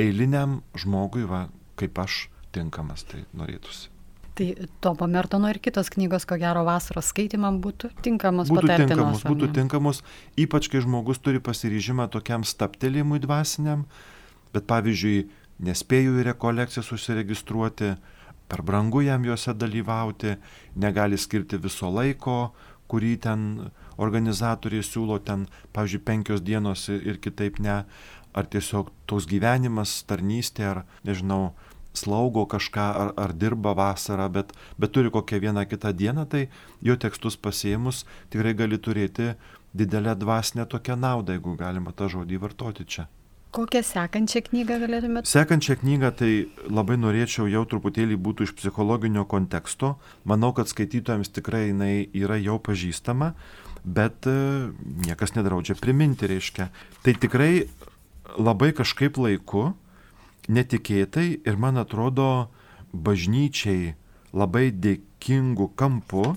[0.00, 1.46] eiliniam žmogui, va,
[1.80, 3.90] kaip aš, tinkamas, tai norėtųsi.
[4.34, 4.48] Tai
[4.82, 8.50] Tomo Mertono ir kitos knygos, ko gero, vasaros skaitimam būtų tinkamos.
[8.50, 10.02] Būtų tinkamos, būtų tinkamos,
[10.34, 13.84] ypač kai žmogus turi pasiryžimą tokiam staptelėjimui dvasiniam,
[14.54, 15.28] bet pavyzdžiui,
[15.62, 17.92] nespėjų į rekolekcijas užsiregistruoti,
[18.50, 20.34] per brangu jam juose dalyvauti,
[20.82, 22.50] negali skirti viso laiko,
[22.90, 23.46] kurį ten
[24.02, 27.84] organizatoriai siūlo, ten, pavyzdžiui, penkios dienos ir kitaip ne,
[28.34, 31.54] ar tiesiog toks gyvenimas, tarnystė, ar nežinau,
[31.94, 36.48] slaugo kažką, ar, ar dirba vasarą, bet, bet turi kokią vieną kitą dieną, tai
[36.82, 39.34] jo tekstus pasiemus tikrai gali turėti
[39.74, 43.06] didelę dvasinę tokią naudą, jeigu galima tą žodį vartoti čia.
[43.54, 45.30] Kokią sekančią knygą galėtumėte?
[45.30, 46.30] Sekančią knygą tai
[46.66, 49.92] labai norėčiau jau truputėlį būtų iš psichologinio konteksto.
[50.26, 53.30] Manau, kad skaitytojams tikrai jinai yra jau pažįstama,
[53.84, 54.34] bet e,
[55.06, 56.66] niekas nedraudžia priminti, reiškia.
[57.06, 57.52] Tai tikrai
[58.38, 59.72] labai kažkaip laiku,
[60.48, 62.50] netikėtai ir man atrodo
[62.92, 63.94] bažnyčiai
[64.34, 66.34] labai dėkingų kampų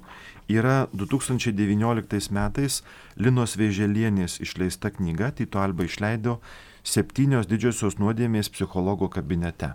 [0.47, 2.82] yra 2019 metais
[3.17, 6.38] Linos Vėželienės išleista knyga, Tito Alba išleido
[6.88, 9.73] septynios didžiosios nuodėmės psichologo kabinete.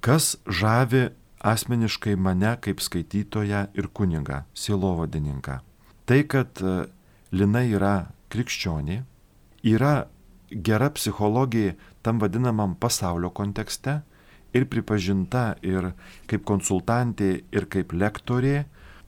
[0.00, 1.10] Kas žavi
[1.44, 5.60] asmeniškai mane kaip skaitytoją ir kunigą, silovadininką?
[6.04, 6.86] Tai, kad e,
[7.32, 7.94] Lina yra
[8.32, 9.02] krikščionė,
[9.64, 9.94] yra
[10.54, 14.00] gera psichologija tam vadinamam pasaulio kontekste
[14.54, 15.92] ir pripažinta ir
[16.30, 18.64] kaip konsultantė, ir kaip lektorė.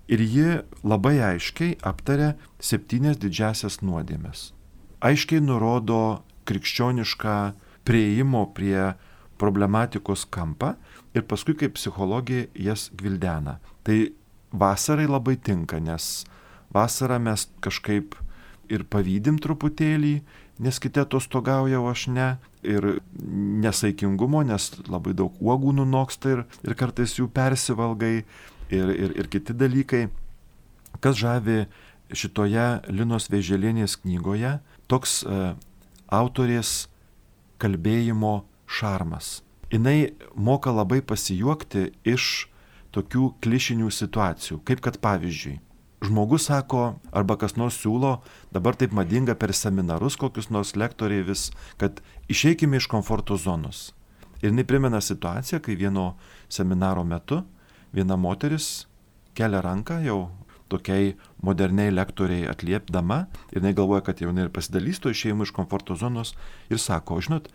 [0.07, 0.51] Ir ji
[0.87, 4.53] labai aiškiai aptarė septynias didžiasias nuodėmes.
[5.03, 7.39] Aiškiai nurodo krikščionišką
[7.87, 8.95] prieimo prie
[9.39, 10.77] problematikos kampą
[11.15, 13.59] ir paskui kaip psichologija jas gvildena.
[13.83, 13.99] Tai
[14.55, 16.25] vasarai labai tinka, nes
[16.75, 18.15] vasarą mes kažkaip
[18.73, 20.21] ir pavydim truputėlį,
[20.63, 22.29] nes kiti atostogauja, o aš ne.
[22.67, 22.99] Ir
[23.63, 29.55] nesaikingumo, nes labai daug uogų nunoksta ir, ir kartais jų persivalgai ir, ir, ir kiti
[29.55, 30.09] dalykai.
[30.99, 31.67] Kas žavi
[32.11, 34.57] šitoje Linos Veželienės knygoje,
[34.91, 35.55] toks e,
[36.11, 36.89] autorės
[37.63, 39.41] kalbėjimo šarmas.
[39.71, 42.47] Jis moka labai pasijuokti iš
[42.95, 45.59] tokių klišinių situacijų, kaip kad pavyzdžiui,
[46.05, 48.21] žmogus sako, arba kas nors siūlo,
[48.53, 53.93] dabar taip madinga per seminarus kokius nors lektoriai vis, kad išeikime iš komforto zonos.
[54.43, 56.17] Ir jinai primena situaciją, kai vieno
[56.53, 57.43] seminaro metu
[57.97, 58.87] viena moteris
[59.37, 60.19] kelia ranką jau
[60.69, 65.55] tokiai moderniai lektoriai atliepdama ir jinai galvoja, kad jau jinai ir pasidalys to išėjimo iš
[65.57, 66.35] komforto zonos
[66.69, 67.49] ir sako, žinot,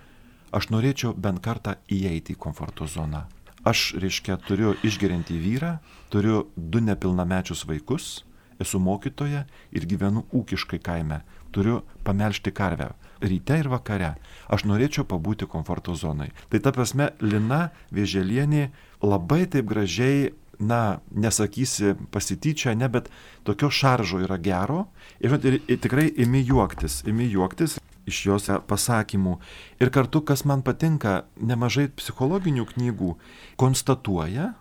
[0.56, 3.28] aš norėčiau bent kartą įeiti į komforto zoną.
[3.68, 5.76] Aš, reiškia, turiu išgeriantį vyrą,
[6.10, 8.24] turiu du nepilnamečius vaikus,
[8.62, 11.22] esu mokytoja ir gyvenu ūkiškai kaime.
[11.52, 14.16] Turiu pamelžti karvę ryte ir vakare.
[14.52, 16.32] Aš norėčiau pabūti komforto zonai.
[16.50, 18.70] Tai ta prasme, Lina Vėželienė
[19.06, 23.10] labai taip gražiai na, nesakysi pasityčia, ne, bet
[23.48, 24.86] tokio šaržo yra gero
[25.20, 29.38] ir, ir, ir tikrai imi juoktis, imi juoktis iš jos pasakymų.
[29.82, 33.14] Ir kartu, kas man patinka, nemažai psichologinių knygų
[33.62, 34.52] konstatuoja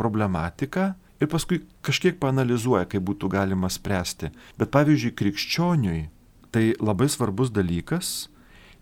[0.00, 4.30] problematiką, ir paskui kažkiek panalizuoja, kaip būtų galima spręsti.
[4.58, 6.00] Bet pavyzdžiui, krikščioniui
[6.54, 8.28] tai labai svarbus dalykas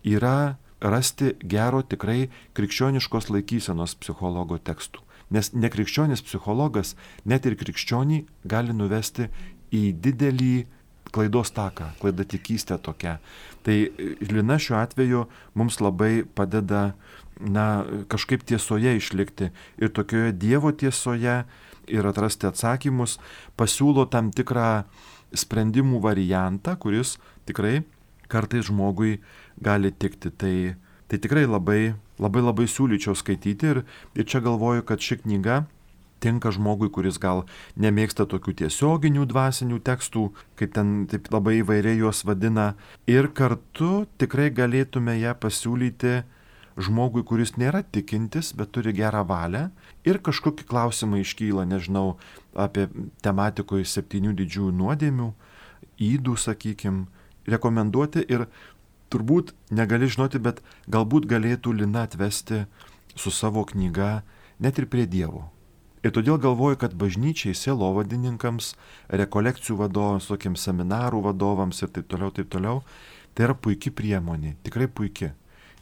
[0.05, 5.03] yra rasti gero tikrai krikščioniškos laikysenos psichologo tekstų.
[5.33, 6.95] Nes nekrikščionis psichologas
[7.27, 9.27] net ir krikščionį gali nuvesti
[9.75, 10.55] į didelį
[11.11, 13.17] klaidos taką, klaidatikystę tokia.
[13.63, 13.75] Tai
[14.29, 15.25] Lina šiuo atveju
[15.57, 16.93] mums labai padeda
[17.39, 21.43] na, kažkaip tiesoje išlikti ir tokioje Dievo tiesoje
[21.91, 23.17] ir atrasti atsakymus,
[23.59, 24.85] pasiūlo tam tikrą
[25.35, 27.81] sprendimų variantą, kuris tikrai
[28.31, 29.17] kartais žmogui
[29.63, 30.31] gali tikti.
[30.31, 30.55] Tai,
[31.07, 33.81] tai tikrai labai, labai labai siūlyčiau skaityti ir,
[34.15, 35.65] ir čia galvoju, kad ši knyga
[36.23, 37.43] tinka žmogui, kuris gal
[37.77, 40.23] nemėgsta tokių tiesioginių dvasinių tekstų,
[40.57, 42.71] kaip ten taip labai įvairiai juos vadina.
[43.09, 46.23] Ir kartu tikrai galėtume ją pasiūlyti
[46.77, 49.67] žmogui, kuris nėra tikintis, bet turi gerą valią
[50.07, 52.17] ir kažkokį klausimą iškyla, nežinau,
[52.53, 52.87] apie
[53.25, 55.31] tematikoje septynių didžiųjų nuodėmių,
[55.97, 57.05] įdų, sakykim,
[57.49, 58.45] rekomenduoti ir
[59.11, 60.61] turbūt negali žinoti, bet
[60.91, 62.65] galbūt galėtų Lina atvesti
[63.17, 64.21] su savo knyga
[64.59, 65.47] net ir prie Dievo.
[66.05, 68.75] Ir todėl galvoju, kad bažnyčiai, sielovadininkams,
[69.09, 72.83] rekolekcijų vadovams, tokiam seminarų vadovams ir taip toliau, taip toliau,
[73.33, 75.33] tai yra puikia priemonė, tikrai puikia.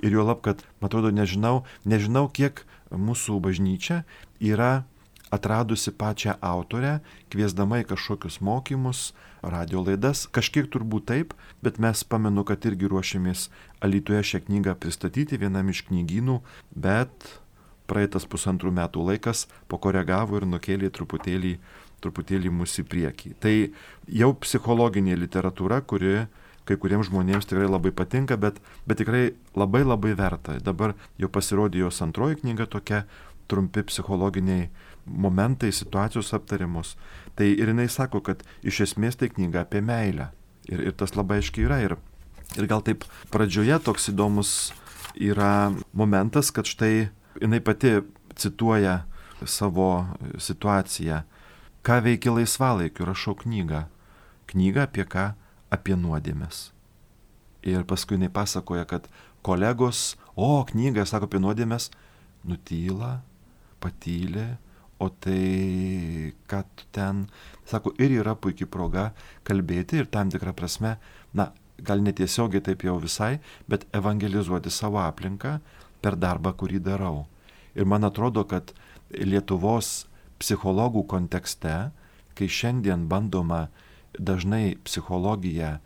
[0.03, 4.03] Ir jo lab, kad, man atrodo, nežinau, nežinau, kiek mūsų bažnyčia
[4.43, 4.85] yra
[5.33, 6.99] atradusi pačią autorę,
[7.33, 9.13] kviesdama į kažkokius mokymus,
[9.45, 11.33] radio laidas, kažkiek turbūt taip,
[11.65, 13.49] bet mes pamenu, kad irgi ruošiamės
[13.85, 16.39] Alitoje šią knygą pristatyti vienam iš knygynų,
[16.71, 17.27] bet
[17.89, 21.57] praeitas pusantrų metų laikas pakoregavo ir nukėlė truputėlį,
[22.01, 23.35] truputėlį mūsų į priekį.
[23.41, 23.55] Tai
[24.21, 26.25] jau psichologinė literatūra, kuri
[26.65, 28.57] kai kuriems žmonėms tikrai labai patinka, bet,
[28.89, 30.57] bet tikrai labai labai verta.
[30.63, 33.05] Dabar jau pasirodė jos antroji knyga tokia,
[33.47, 34.69] trumpi psichologiniai
[35.05, 36.95] momentai, situacijos aptariamos.
[37.37, 40.31] Tai ir jinai sako, kad iš esmės tai knyga apie meilę.
[40.65, 41.79] Ir, ir tas labai aiškiai yra.
[41.85, 41.97] Ir,
[42.57, 44.55] ir gal taip pradžioje toks įdomus
[45.13, 47.99] yra momentas, kad štai jinai pati
[48.35, 49.03] cituoja
[49.45, 50.07] savo
[50.41, 51.21] situaciją.
[51.85, 53.85] Ką veikia laisvalaikiu, rašau knygą.
[54.49, 55.33] Knygą apie ką?
[55.75, 56.69] Apie nuodėmės.
[57.65, 59.07] Ir paskui jinai pasakoja, kad
[59.45, 61.89] kolegos, o knyga, sako apie nuodėmės,
[62.45, 63.19] nutyla,
[63.83, 64.55] patylė,
[65.01, 67.25] o tai, kad ten,
[67.67, 69.09] sako, ir yra puikia proga
[69.47, 70.95] kalbėti ir tam tikrą prasme,
[71.35, 71.51] na,
[71.83, 75.57] gal netiesiogiai taip jau visai, bet evangelizuoti savo aplinką
[76.01, 77.25] per darbą, kurį darau.
[77.75, 78.71] Ir man atrodo, kad
[79.11, 80.05] Lietuvos
[80.39, 81.91] psichologų kontekste,
[82.35, 83.67] kai šiandien bandoma
[84.19, 85.77] dažnai psichologiją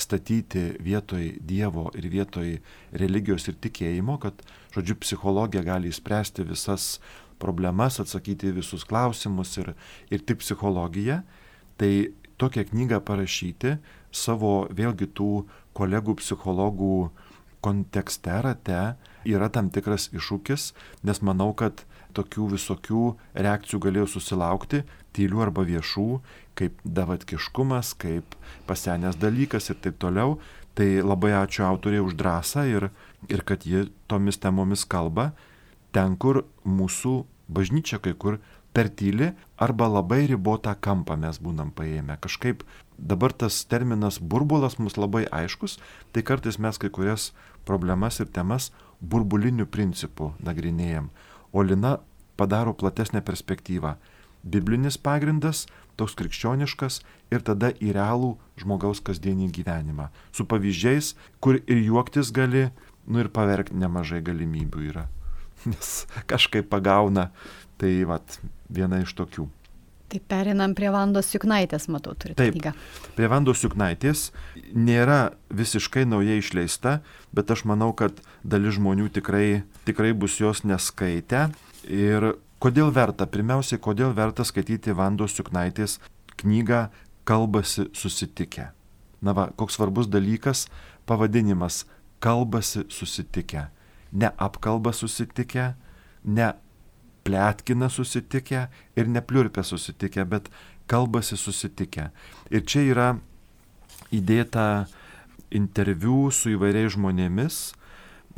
[0.00, 2.56] statyti vietoj Dievo ir vietoj
[2.96, 4.40] religijos ir tikėjimo, kad,
[4.74, 6.96] žodžiu, psichologija gali įspręsti visas
[7.42, 9.74] problemas, atsakyti visus klausimus ir,
[10.10, 11.22] ir tik psichologija,
[11.76, 13.76] tai tokią knygą parašyti
[14.12, 15.44] savo vėlgi tų
[15.76, 16.96] kolegų psichologų
[17.62, 18.82] kontekste rate
[19.28, 20.72] yra tam tikras iššūkis,
[21.06, 21.84] nes manau, kad
[22.16, 24.82] tokių visokių reakcijų galėjau susilaukti,
[25.16, 26.08] tylių arba viešų,
[26.58, 28.36] kaip davatkiškumas, kaip
[28.68, 30.38] pasenęs dalykas ir taip toliau.
[30.72, 32.88] Tai labai ačiū autoriai už drąsą ir,
[33.28, 35.34] ir kad ji tomis temomis kalba,
[35.92, 38.38] ten, kur mūsų bažnyčia kai kur
[38.72, 42.16] per tyli arba labai ribotą kampą mes būnam paėmę.
[42.24, 42.64] Kažkaip
[42.96, 45.78] dabar tas terminas burbulas mums labai aiškus,
[46.12, 47.32] tai kartais mes kai kurias
[47.68, 48.70] problemas ir temas
[49.00, 51.10] burbuliniu principu nagrinėjam.
[51.52, 51.98] O Lina
[52.36, 53.94] padaro platesnę perspektyvą.
[54.44, 60.08] Biblinis pagrindas, toks krikščioniškas ir tada į realų žmogaus kasdienį gyvenimą.
[60.34, 62.70] Su pavyzdžiais, kur ir juoktis gali,
[63.06, 65.06] nu ir paverkti nemažai galimybių yra.
[65.70, 65.92] Nes
[66.26, 67.30] kažkaip pagauna,
[67.78, 68.40] tai vat,
[68.72, 69.46] viena iš tokių.
[70.12, 72.74] Tai perinam prie Vandos Juknaitės, matau, turite Taip, knygą.
[73.16, 74.26] Prie Vandos Juknaitės
[74.76, 76.98] nėra visiškai naujai išleista,
[77.32, 81.46] bet aš manau, kad dalis žmonių tikrai, tikrai bus jos neskaitę.
[81.88, 83.24] Ir kodėl verta?
[83.24, 85.96] Pirmiausiai, kodėl verta skaityti Vandos Juknaitės
[86.42, 86.90] knygą
[87.24, 88.68] Kalbasi susitikę.
[89.24, 90.66] Na va, koks svarbus dalykas
[91.08, 91.86] pavadinimas-
[92.24, 93.70] Kalbasi susitikę.
[94.12, 95.72] Ne apkalba susitikę,
[96.24, 96.52] ne
[97.24, 98.66] plėtkina susitikę
[98.98, 100.50] ir nepliurpia susitikę, bet
[100.90, 102.10] kalbasi susitikę.
[102.50, 103.08] Ir čia yra
[104.12, 104.86] įdėta
[105.52, 107.60] interviu su įvairiais žmonėmis.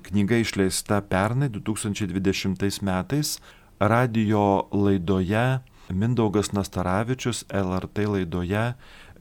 [0.05, 3.39] Knyga išleista pernai 2020 metais.
[3.81, 8.75] Radio laidoje Mindaugas Nastaravičius LRT laidoje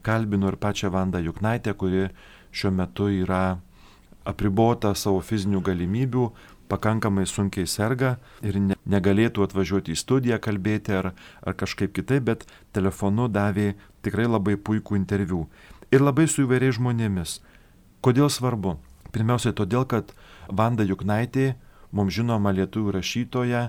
[0.04, 2.10] kalbino ir pačią Vandą Juknaitę, kuri
[2.52, 3.58] šiuo metu yra
[4.28, 6.28] apribota savo fizinių galimybių,
[6.74, 11.12] pakankamai sunkiai serga ir ne, negalėtų atvažiuoti į studiją kalbėti ar,
[11.46, 13.74] ar kažkaip kitaip, bet telefonu davė
[14.06, 15.46] tikrai labai puikų interviu.
[15.94, 17.38] Ir labai su įvairiais žmonėmis.
[18.04, 18.80] Kodėl svarbu?
[19.14, 20.10] Pirmiausiai todėl, kad
[20.50, 21.54] Vanda Juknaitė,
[21.94, 23.68] mums žinoma lietuvių rašytoja,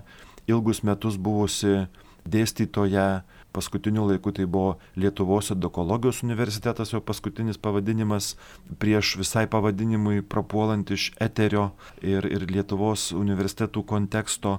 [0.48, 1.84] ilgus metus buvusi
[2.24, 8.34] dėstytoja paskutiniu laiku tai buvo Lietuvos edukologijos universitetas, jo paskutinis pavadinimas,
[8.82, 11.70] prieš visai pavadinimui prapuolant iš eterio
[12.02, 14.58] ir, ir Lietuvos universitetų konteksto,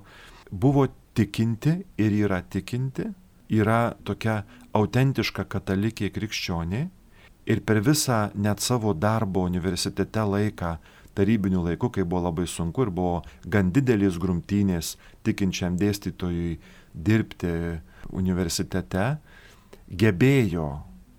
[0.52, 3.10] buvo tikinti ir yra tikinti,
[3.52, 4.44] yra tokia
[4.76, 6.86] autentiška katalikė krikščionė
[7.46, 10.78] ir per visą net savo darbo universitete laiką
[11.16, 16.58] tarybinių laikų, kai buvo labai sunku ir buvo gan didelis grumtynės tikinčiam dėstytojui
[16.94, 17.54] dirbti
[18.16, 19.16] universitete,
[19.90, 20.70] gebėjo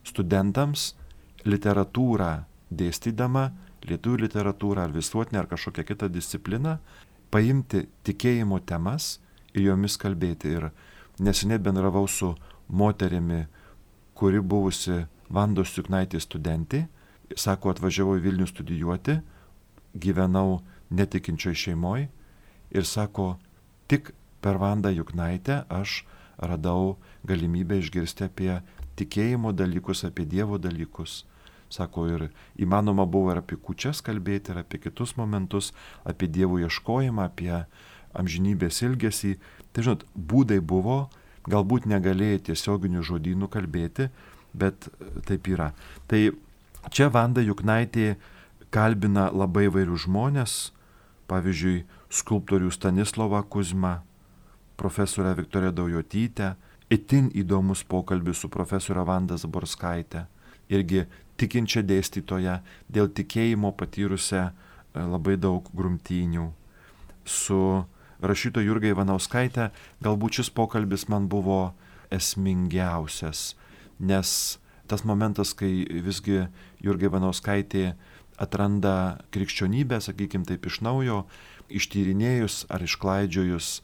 [0.06, 0.94] studentams
[1.46, 2.32] literatūrą
[2.70, 3.50] dėstydama,
[3.86, 6.78] lietuvių literatūrą ar visuotinę ar kažkokią kitą discipliną,
[7.30, 9.18] paimti tikėjimo temas
[9.54, 10.56] ir jomis kalbėti.
[10.58, 10.70] Ir
[11.22, 12.34] neseniai bendravau su
[12.68, 13.44] moterimi,
[14.16, 16.86] kuri buvusi Vandos Juknaitės studentė,
[17.36, 19.18] sako, atvažiavau į Vilnių studijuoti,
[19.96, 20.60] gyvenau
[20.94, 22.08] netikinčioj šeimoje
[22.70, 23.36] ir sako,
[23.90, 26.04] tik per Vandą Juknaitę aš
[26.38, 26.96] radau
[27.26, 28.52] galimybę išgirsti apie
[28.96, 31.24] tikėjimo dalykus, apie Dievo dalykus.
[31.72, 32.28] Sako, ir
[32.62, 35.72] įmanoma buvo ir apie kučias kalbėti, ir apie kitus momentus,
[36.06, 37.64] apie Dievo ieškojimą, apie
[38.16, 39.34] amžinybės ilgesį.
[39.74, 41.08] Tai žinot, būdai buvo,
[41.50, 44.08] galbūt negalėjai tiesioginių žodynų kalbėti,
[44.54, 44.88] bet
[45.28, 45.72] taip yra.
[46.08, 46.22] Tai
[46.94, 48.14] čia Vanda Juknaitė
[48.70, 50.70] kalbina labai vairių žmonės,
[51.30, 54.05] pavyzdžiui, skulptorių Stanislovą Kuzmą,
[54.76, 56.54] profesorę Viktoriją Daujotytę,
[56.90, 60.26] itin įdomus pokalbis su profesorė Vanda Zaborskaitė,
[60.68, 61.06] irgi
[61.40, 64.52] tikinčia dėstytoja, dėl tikėjimo patyrusią e,
[65.02, 66.50] labai daug grumtynių.
[67.26, 67.84] Su
[68.22, 69.70] rašytoja Jurga Ivanauskaitė
[70.04, 71.74] galbūt šis pokalbis man buvo
[72.14, 73.54] esmingiausias,
[73.98, 74.30] nes
[74.86, 76.46] tas momentas, kai visgi
[76.84, 77.96] Jurga Ivanauskaitė
[78.38, 81.24] atranda krikščionybę, sakykime taip, iš naujo,
[81.72, 83.80] ištyrinėjus ar išklaidžiojus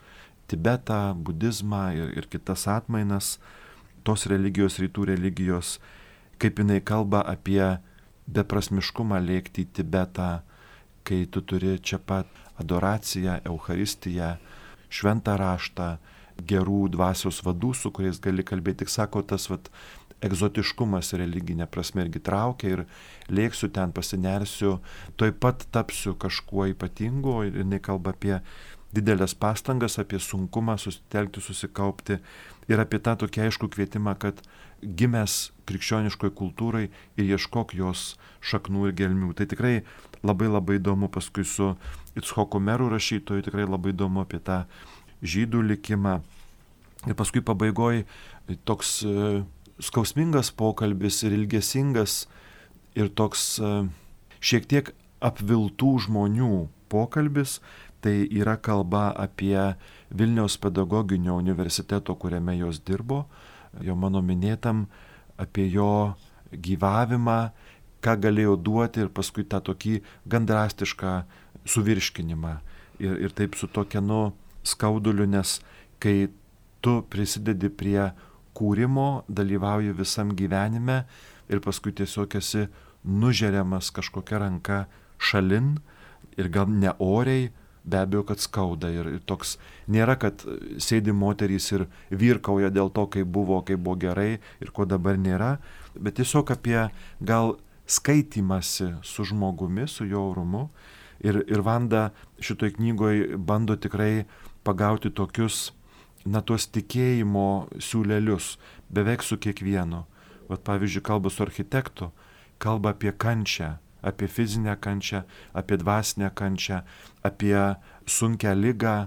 [0.52, 3.38] Tibetą, budizmą ir, ir kitas atmainas,
[4.04, 5.78] tos religijos, rytų religijos,
[6.42, 7.62] kaip jinai kalba apie
[8.32, 10.30] beprasmiškumą lėkti į Tibetą,
[11.08, 12.28] kai tu turi čia pat
[12.60, 14.36] adoraciją, Euharistiją,
[14.92, 15.96] šventą raštą,
[16.48, 18.82] gerų dvasios vadų, su kuriais gali kalbėti.
[18.82, 19.68] Tik sako, tas vat,
[20.22, 22.84] egzotiškumas religinė prasme irgi traukia ir
[23.32, 24.76] lėksiu ten, pasinersiu,
[25.18, 28.36] toj pat tapsiu kažkuo ypatingu ir jinai kalba apie
[28.92, 32.18] didelės pastangas, apie sunkumą susitelkti, susikaupti
[32.68, 34.42] ir apie tą tokį aišku kvietimą, kad
[34.82, 36.84] gimęs krikščioniškoje kultūrai
[37.16, 39.32] ir ieškok jos šaknų ir gelmių.
[39.38, 39.74] Tai tikrai
[40.22, 41.72] labai labai įdomu paskui su
[42.18, 44.64] Itshoko merų rašytoju, tikrai labai įdomu apie tą
[45.22, 46.18] žydų likimą.
[47.08, 48.04] Ir paskui pabaigoje
[48.68, 49.42] toks e,
[49.82, 52.26] skausmingas pokalbis ir ilgesingas
[52.98, 53.72] ir toks e,
[54.42, 57.60] šiek tiek apviltų žmonių pokalbis,
[58.02, 59.56] tai yra kalba apie
[60.10, 63.24] Vilniaus pedagoginio universiteto, kuriame jos dirbo,
[63.80, 64.86] jo mano minėtam,
[65.38, 66.14] apie jo
[66.52, 67.38] gyvavimą,
[68.02, 71.14] ką galėjo duoti ir paskui tą tokį gan drastišką
[71.64, 72.56] suvirškinimą.
[73.02, 74.32] Ir, ir taip su tokia, nu,
[74.66, 75.60] skauduliu, nes
[76.02, 76.28] kai
[76.82, 78.10] tu prisidedi prie
[78.58, 81.04] kūrimo, dalyvauji visam gyvenime
[81.48, 82.66] ir paskui tiesiog esi
[83.04, 84.84] nužeriamas kažkokia ranka
[85.18, 85.76] šalin
[86.38, 87.50] ir gal neoriai,
[87.84, 88.90] be abejo, kad skauda.
[88.92, 89.56] Ir, ir toks
[89.90, 90.44] nėra, kad
[90.82, 95.56] sėdi moterys ir virkauja dėl to, kaip buvo, kaip buvo gerai ir ko dabar nėra,
[95.98, 96.88] bet tiesiog apie
[97.20, 100.68] gal skaitimasi su žmogumi, su jo orumu.
[101.22, 102.10] Ir, ir Vanda
[102.42, 104.24] šitoj knygoje bando tikrai
[104.66, 105.70] pagauti tokius,
[106.26, 108.56] na, tuos tikėjimo siūlelius,
[108.90, 110.02] beveik su kiekvienu.
[110.50, 112.10] Vat pavyzdžiui, kalba su architektu,
[112.62, 115.22] kalba apie kančią, apie fizinę kančią,
[115.54, 116.82] apie dvasinę kančią,
[117.22, 117.74] apie
[118.06, 119.06] sunkę lygą,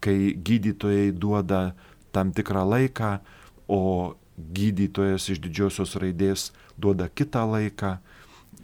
[0.00, 1.72] kai gydytojai duoda
[2.12, 3.18] tam tikrą laiką,
[3.68, 7.96] o gydytojas iš didžiosios raidės duoda kitą laiką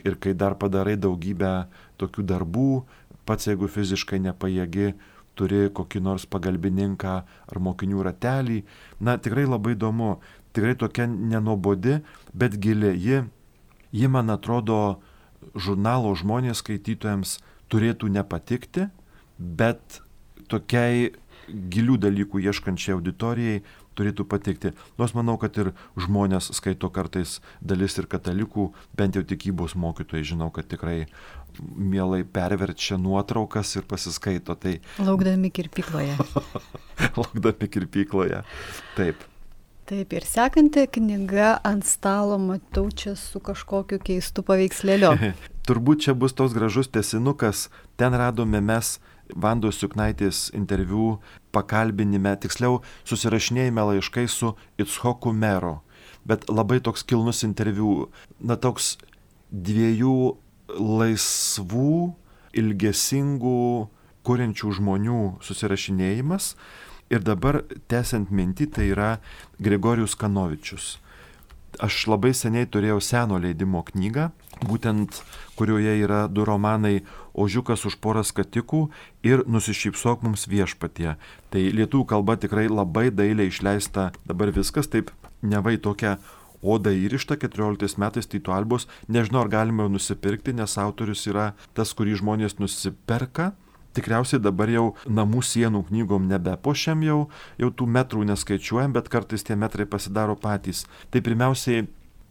[0.04, 1.68] ir kai dar padarai daugybę
[2.00, 2.82] tokių darbų,
[3.26, 4.94] pats jeigu fiziškai nepajėgi,
[5.38, 8.62] turi kokį nors pagalbininką ar mokinių ratelį.
[9.00, 10.18] Na, tikrai labai įdomu,
[10.56, 12.00] tikrai tokia nenobodi,
[12.34, 12.92] bet gili.
[12.98, 13.22] Ji,
[13.92, 15.00] ji man atrodo,
[15.54, 17.38] žurnalo žmonės skaitytojams
[17.70, 18.88] turėtų nepatikti,
[19.38, 20.00] bet
[20.50, 21.12] tokiai
[21.50, 23.60] gilių dalykų ieškančiai auditorijai
[23.98, 24.72] turėtų patikti.
[25.00, 30.50] Nors manau, kad ir žmonės skaito kartais dalis ir katalikų, bent jau tikybos mokytojai, žinau,
[30.54, 31.04] kad tikrai
[31.60, 34.56] mielai perverčia nuotraukas ir pasiskaito.
[34.56, 34.78] Tai...
[35.02, 36.14] Laukdami kirpykloje.
[37.18, 38.44] Laukdami kirpykloje.
[38.96, 39.29] Taip.
[39.90, 45.32] Taip, ir sekanti knyga ant stalo matau čia su kažkokiu keistu paveikslėliu.
[45.66, 47.64] Turbūt čia bus toks gražus tesinukas,
[47.98, 49.00] ten radome mes
[49.34, 51.16] Vandos Juknaitės interviu
[51.50, 55.80] pakalbinime, tiksliau susirašinėjime laiškai su Itschoku Mero.
[56.22, 58.92] Bet labai toks kilnus interviu, na toks
[59.50, 60.36] dviejų
[60.78, 61.96] laisvų,
[62.62, 63.64] ilgesingų,
[64.22, 66.52] kuriančių žmonių susirašinėjimas
[67.10, 69.08] Ir dabar, tęsiant mintį, tai yra
[69.58, 71.00] Grigorijus Kanovičius.
[71.82, 74.28] Aš labai seniai turėjau seno leidimo knygą,
[74.62, 75.18] būtent
[75.58, 77.00] kurioje yra du romanai
[77.34, 78.84] Ožiukas už porą skatikų
[79.26, 81.16] ir Nusišypsok mums viešpatie.
[81.50, 85.10] Tai lietuvių kalba tikrai labai dailiai išleista dabar viskas, taip
[85.42, 86.18] nevai tokia
[86.62, 91.90] oda įrišta 14 metais Tyto Albos, nežinau ar galima jau nusipirkti, nes autorius yra tas,
[91.90, 93.50] kurį žmonės nusiperka
[93.96, 97.24] Tikriausiai dabar jau namų sienų knygom nebepošiam jau,
[97.58, 100.84] jau tų metrų neskaičiuojam, bet kartais tie metrai pasidaro patys.
[101.10, 101.88] Tai pirmiausiai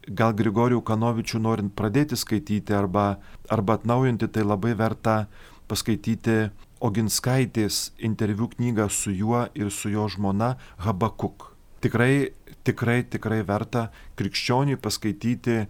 [0.08, 3.20] gal Grigorijų Kanovičių norint pradėti skaityti arba,
[3.52, 5.26] arba atnaujinti, tai labai verta
[5.70, 10.54] paskaityti Oginskaitės interviu knygą su juo ir su jo žmona
[10.86, 11.50] Habakuk.
[11.84, 12.32] Tikrai,
[12.64, 15.66] tikrai, tikrai verta krikščioniui paskaityti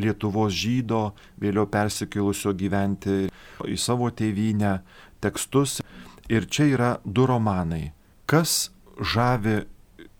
[0.00, 3.16] Lietuvos žydo, vėliau persikėlusio gyventi
[3.66, 4.76] į savo tėvynę,
[5.20, 5.80] tekstus.
[6.30, 7.92] Ir čia yra du romanai.
[8.26, 9.64] Kas žavi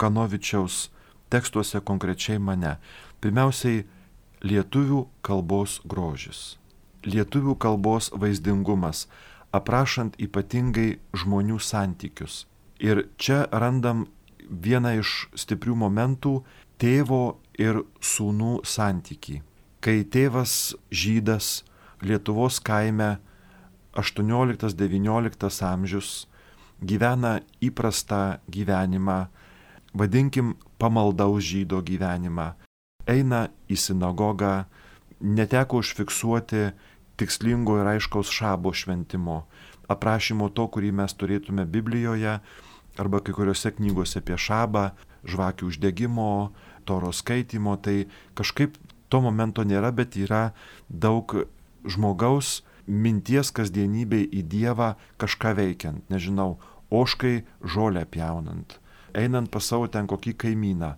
[0.01, 0.89] Kanovičiaus
[1.31, 2.79] tekstuose konkrečiai mane?
[3.21, 3.85] Pirmiausiai,
[4.43, 6.57] lietuvių kalbos grožis.
[7.05, 9.07] Lietuvių kalbos vaizdingumas,
[9.53, 12.47] aprašant ypatingai žmonių santykius.
[12.81, 14.07] Ir čia randam
[14.49, 16.41] vieną iš stiprių momentų
[16.81, 19.41] tėvo ir sūnų santyki.
[19.81, 21.63] Kai tėvas žydas
[22.01, 23.19] Lietuvos kaime
[23.99, 26.27] 18-19 amžius
[26.81, 29.27] gyvena įprastą gyvenimą,
[29.95, 32.55] vadinkim pamaldaus žydo gyvenimą,
[33.11, 34.65] eina į sinagogą,
[35.21, 36.71] neteko užfiksuoti
[37.21, 39.45] tikslingo ir aiškaus šabo šventimo,
[39.91, 42.39] aprašymo to, kurį mes turėtume Biblijoje
[43.01, 44.91] arba kai kuriuose knygose apie šabą,
[45.29, 46.53] žvakių uždegimo,
[46.89, 48.77] toro skaitimo, tai kažkaip
[49.11, 50.51] to momento nėra, bet yra
[50.89, 51.35] daug
[51.85, 56.59] žmogaus minties kasdienybei į Dievą kažką veikiant, nežinau,
[56.91, 58.79] oškai žolę pjaunant,
[59.15, 60.95] einant pas savo ten kokį kaimyną.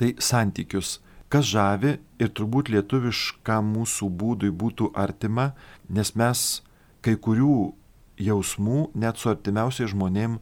[0.00, 0.98] Tai santykius,
[1.28, 5.52] kas žavi ir turbūt lietuviškam mūsų būdui būtų artima,
[5.88, 6.44] nes mes
[7.04, 7.74] kai kurių
[8.18, 10.38] jausmų net su artimiausiai žmonėm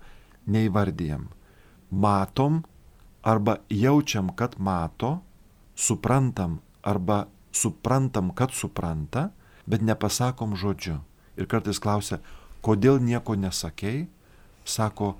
[0.47, 1.29] neįvardyjam.
[1.91, 2.63] Matom
[3.23, 5.21] arba jaučiam, kad mato,
[5.75, 9.31] suprantam arba suprantam, kad supranta,
[9.67, 11.01] bet nepasakom žodžiu.
[11.37, 12.21] Ir kartais klausia,
[12.65, 14.07] kodėl nieko nesakėjai,
[14.65, 15.17] sako,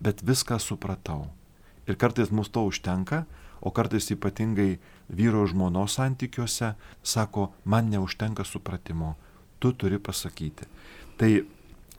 [0.00, 1.26] bet viską supratau.
[1.88, 3.24] Ir kartais mus to užtenka,
[3.60, 4.78] o kartais ypatingai
[5.08, 9.16] vyro žmonos santykiuose sako, man neužtenka supratimo,
[9.58, 10.68] tu turi pasakyti.
[11.18, 11.30] Tai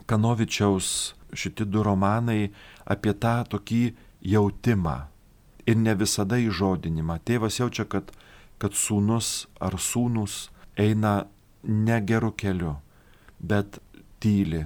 [0.10, 2.50] Kanovičiaus šitie du romanai
[2.90, 3.82] apie tą tokį
[4.26, 4.96] jautimą
[5.70, 7.20] ir ne visada įžodinimą.
[7.26, 8.10] Tėvas jaučia, kad,
[8.58, 10.48] kad sūnus ar sūnus
[10.80, 11.28] eina
[11.64, 12.76] negeru keliu,
[13.40, 13.80] bet
[14.24, 14.66] tyli,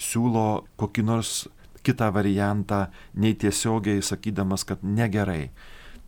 [0.00, 1.44] siūlo kokį nors
[1.84, 5.50] kitą variantą, nei tiesiogiai sakydamas, kad negerai.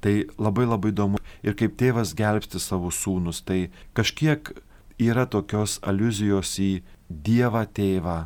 [0.01, 1.21] Tai labai labai įdomu.
[1.45, 4.53] Ir kaip tėvas gelbsti savo sūnus, tai kažkiek
[5.03, 6.71] yra tokios aluzijos į
[7.07, 8.17] Dievą tėvą,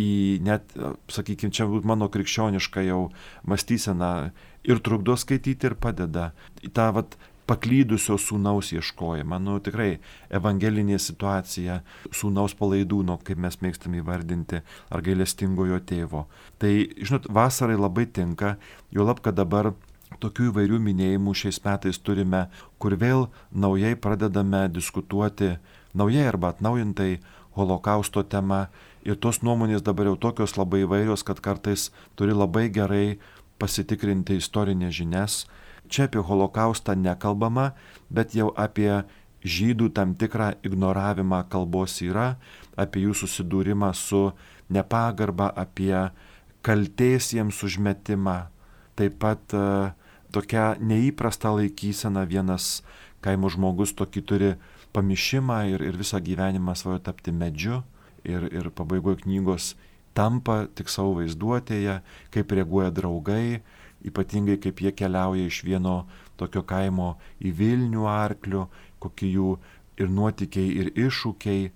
[0.00, 0.70] į net,
[1.12, 3.10] sakykime, čia mano krikščioniška jau
[3.44, 4.32] mąstysena
[4.64, 6.30] ir trukdo skaityti ir padeda.
[6.72, 9.38] Tą vat, paklydusio sūnaus ieškojimą.
[9.42, 9.96] Nu, tikrai
[10.32, 11.80] evangelinė situacija
[12.14, 16.26] sūnaus palaidūno, kaip mes mėgstam įvardinti, ar gailestingojo tėvo.
[16.62, 16.72] Tai,
[17.02, 18.56] žinot, vasarai labai tinka,
[18.94, 19.72] jo lab, kad dabar
[20.22, 22.46] tokių įvairių minėjimų šiais metais turime,
[22.78, 25.56] kur vėl naujai pradedame diskutuoti,
[25.98, 27.16] naujai arba atnaujintai
[27.56, 28.66] holokausto tema.
[29.02, 33.18] Ir tos nuomonės dabar jau tokios labai įvairios, kad kartais turi labai gerai
[33.58, 35.42] pasitikrinti istorinės žinias
[35.92, 37.72] Čia apie holokaustą nekalbama,
[38.08, 39.02] bet jau apie
[39.44, 42.36] žydų tam tikrą ignoravimą kalbos yra,
[42.80, 44.30] apie jų susidūrimą su
[44.72, 46.08] nepagarba, apie
[46.64, 48.38] kalties jiems užmetimą.
[48.96, 49.92] Taip pat uh,
[50.32, 52.80] tokia neįprasta laikysena vienas
[53.22, 54.52] kaimo žmogus tokį turi
[54.96, 57.82] pamišimą ir, ir visą gyvenimą svajo tapti medžiu.
[58.22, 59.72] Ir, ir pabaigoje knygos
[60.14, 61.96] tampa tik savo vaizduotėje,
[62.30, 63.62] kaip reaguoja draugai,
[64.08, 66.02] ypatingai kaip jie keliauja iš vieno
[66.40, 68.66] tokio kaimo į Vilnių arklių,
[69.02, 69.56] kokie jų
[70.00, 71.70] ir nuotikiai, ir iššūkiai,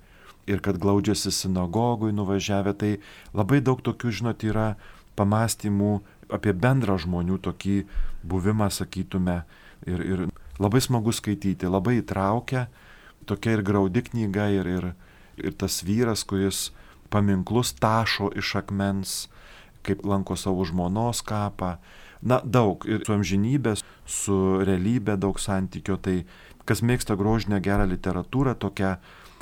[0.47, 2.75] ir kad glaudžiasi sinagogui nuvažiavę.
[2.79, 2.93] Tai
[3.37, 4.75] labai daug tokių, žinot, yra
[5.19, 6.01] pamastymų
[6.33, 7.77] apie bendrą žmonių tokį
[8.27, 9.43] buvimą, sakytume.
[9.87, 10.25] Ir, ir
[10.59, 12.67] labai smagu skaityti, labai įtraukia,
[13.29, 14.87] tokia ir graudi knyga, ir, ir,
[15.37, 16.71] ir tas vyras, kuris
[17.13, 19.27] paminklus tašo iš akmens,
[19.87, 21.77] kaip lanko savo žmonos kapą,
[22.23, 24.37] na, daug ir su amžinybė, su
[24.67, 25.99] realybė daug santykio.
[26.01, 26.21] Tai
[26.67, 28.97] kas mėgsta grožinę gerą literatūrą, tokią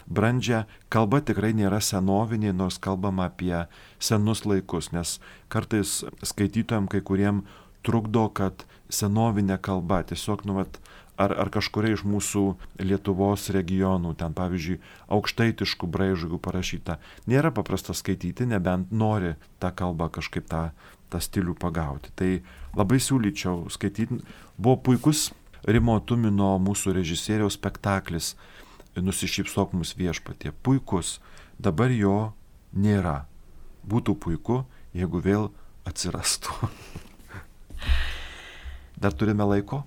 [0.07, 3.64] brandžią, kalba tikrai nėra senovinė, nors kalbama apie
[3.99, 5.18] senus laikus, nes
[5.49, 7.45] kartais skaitytojams kai kuriem
[7.85, 10.77] trukdo, kad senovinė kalba tiesiog, nu, vat,
[11.20, 12.45] ar, ar kažkuria iš mūsų
[12.85, 14.81] Lietuvos regionų, ten pavyzdžiui,
[15.16, 16.99] aukštaitiškų braižų parašyta,
[17.31, 20.68] nėra paprasta skaityti, nebent nori tą kalbą kažkaip tą
[21.14, 22.11] tą stilių pagauti.
[22.18, 22.31] Tai
[22.77, 24.20] labai siūlyčiau skaityti.
[24.59, 25.31] Buvo puikus
[25.64, 28.35] Rimo Tumino mūsų režisieriaus spektaklis
[28.95, 30.53] Nusišypsok mus viešpatie.
[30.62, 31.18] Puikus.
[31.59, 32.35] Dabar jo
[32.75, 33.25] nėra.
[33.87, 34.61] Būtų puiku,
[34.95, 35.49] jeigu vėl
[35.89, 36.68] atsirastų.
[39.03, 39.83] Dar turime laiko?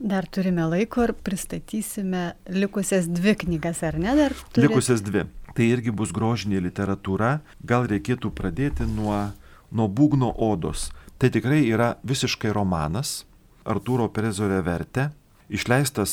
[0.00, 4.16] Dar turime laiko ir pristatysime likusias dvi knygas, ar ne?
[4.18, 4.66] Dar turit...
[4.66, 5.28] Likusias dvi.
[5.54, 7.38] Tai irgi bus grožinė literatūra.
[7.62, 9.28] Gal reikėtų pradėti nuo
[9.70, 10.90] nuo būgno odos.
[11.20, 13.26] Tai tikrai yra visiškai romanas,
[13.68, 15.10] Artūro Perezorė vertė,
[15.52, 16.12] išleistas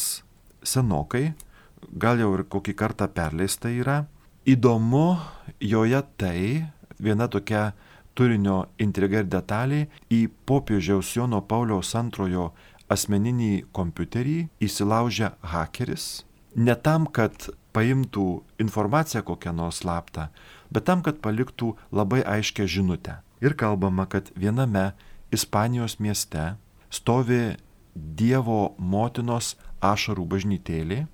[0.68, 1.30] senokai,
[1.96, 4.02] gal jau ir kokį kartą perleista yra.
[4.44, 5.16] Įdomu
[5.64, 6.42] joje tai,
[7.00, 7.70] viena tokia
[8.20, 12.50] turinio intriga ir detalė, į popiežiaus Jono Pauliaus antrojo
[12.92, 14.36] asmeninį kompiuterį
[14.68, 16.26] įsilaužia hakeris,
[16.60, 18.28] ne tam, kad paimtų
[18.60, 20.28] informaciją kokią nors slaptą,
[20.68, 24.92] bet tam, kad paliktų labai aiškę žinutę ir kalbama, kad viename
[25.32, 26.56] Ispanijos mieste
[26.90, 27.58] stovi
[27.98, 31.08] Dievo motinos ašarų bažnytėlė.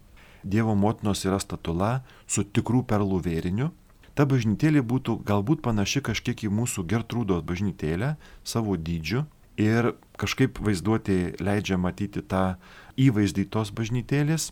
[0.43, 3.69] Dievo motinos yra statula su tikrų perlų vėriniu.
[4.13, 8.13] Ta bažnytėlė būtų galbūt panaši kažkiek į mūsų Gertrūdos bažnytėlę
[8.43, 9.23] savo dydžiu
[9.57, 12.59] ir kažkaip vaizduoti leidžia matyti tą
[12.99, 14.51] įvaizdį tos bažnytėlės.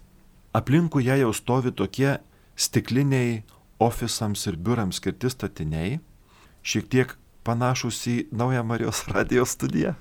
[0.56, 2.18] Aplinkui ją jau stovi tokie
[2.56, 3.44] stikliniai
[3.82, 6.00] ofisams ir biurams skirti statiniai,
[6.64, 9.96] šiek tiek panašus į naują Marijos radijos studiją,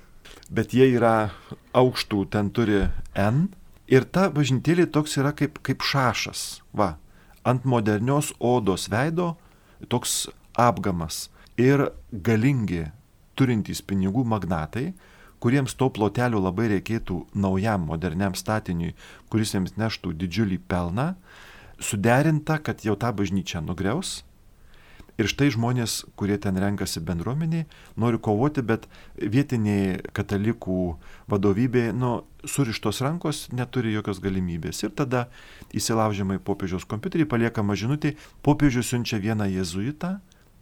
[0.49, 1.31] bet jie yra
[1.73, 2.85] aukštų, ten turi
[3.15, 3.49] N.
[3.91, 6.61] Ir ta bažnytėlė toks yra kaip, kaip šašas.
[6.71, 6.95] Va,
[7.43, 9.33] ant modernios odos veido
[9.91, 11.27] toks apgamas.
[11.59, 12.85] Ir galingi,
[13.35, 14.93] turintys pinigų magnatai,
[15.43, 18.93] kuriems to plotelio labai reikėtų naujam moderniam statiniui,
[19.27, 21.15] kuris jiems neštų didžiulį pelną,
[21.81, 24.21] suderinta, kad jau tą bažnyčią nugriaus
[25.19, 27.67] Ir štai žmonės, kurie ten renkasi bendruomeniai,
[27.99, 28.87] nori kovoti, bet
[29.19, 30.79] vietiniai katalikų
[31.31, 34.81] vadovybė, nu, surištos rankos neturi jokios galimybės.
[34.85, 35.27] Ir tada
[35.77, 40.15] įsilaužiama į popiežiaus kompiuterį, paliekama žinutė, popiežius siunčia vieną jezuitą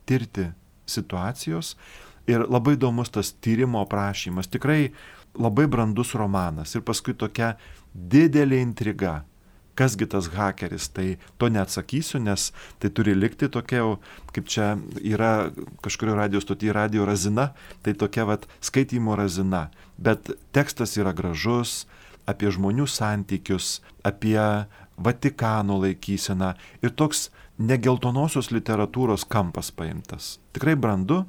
[0.10, 0.50] tirti
[0.90, 1.76] situacijos.
[2.30, 4.92] Ir labai įdomus tas tyrimo aprašymas, tikrai
[5.38, 6.76] labai brandus romanas.
[6.76, 7.56] Ir paskui tokia
[7.94, 9.24] didelė intriga,
[9.80, 11.08] kasgi tas hakeris, tai
[11.40, 12.50] to neatsakysiu, nes
[12.80, 13.86] tai turi likti tokia
[14.36, 15.52] kaip čia yra
[15.86, 19.70] kažkurio radio stotyje radio razina, tai tokia vat skaitimo razina.
[19.98, 21.86] Bet tekstas yra gražus,
[22.30, 24.40] apie žmonių santykius, apie
[25.00, 26.54] Vatikano laikyseną
[26.84, 30.38] ir toks negeltonosios literatūros kampas paimtas.
[30.56, 31.24] Tikrai brandu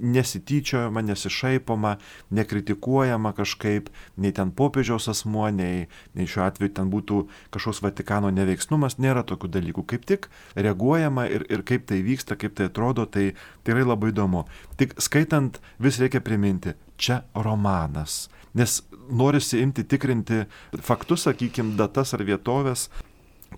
[0.00, 1.96] nesityčiojama, nesišaipoma,
[2.30, 5.86] nekritikuojama kažkaip, nei ten popiežiaus asmuo, nei,
[6.16, 7.22] nei šiuo atveju ten būtų
[7.54, 9.86] kažkoks Vatikano neveiksnumas, nėra tokių dalykų.
[9.94, 13.32] Kaip tik reaguojama ir, ir kaip tai vyksta, kaip tai atrodo, tai
[13.66, 14.46] tikrai labai įdomu.
[14.80, 18.28] Tik skaitant vis reikia priminti, čia romanas.
[18.54, 18.80] Nes
[19.10, 20.44] norisi imti tikrinti
[20.82, 22.88] faktus, sakykime, datas ar vietovės,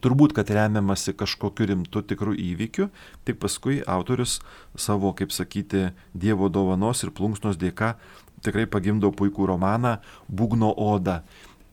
[0.03, 2.89] Turbūt, kad remiamasi kažkokiu rimtu tikru įvykiu,
[3.23, 4.41] tik paskui autorius
[4.75, 7.95] savo, kaip sakyti, Dievo dovanos ir plunksnos dėka
[8.43, 11.23] tikrai pagimdo puikų romaną Būgno Oda.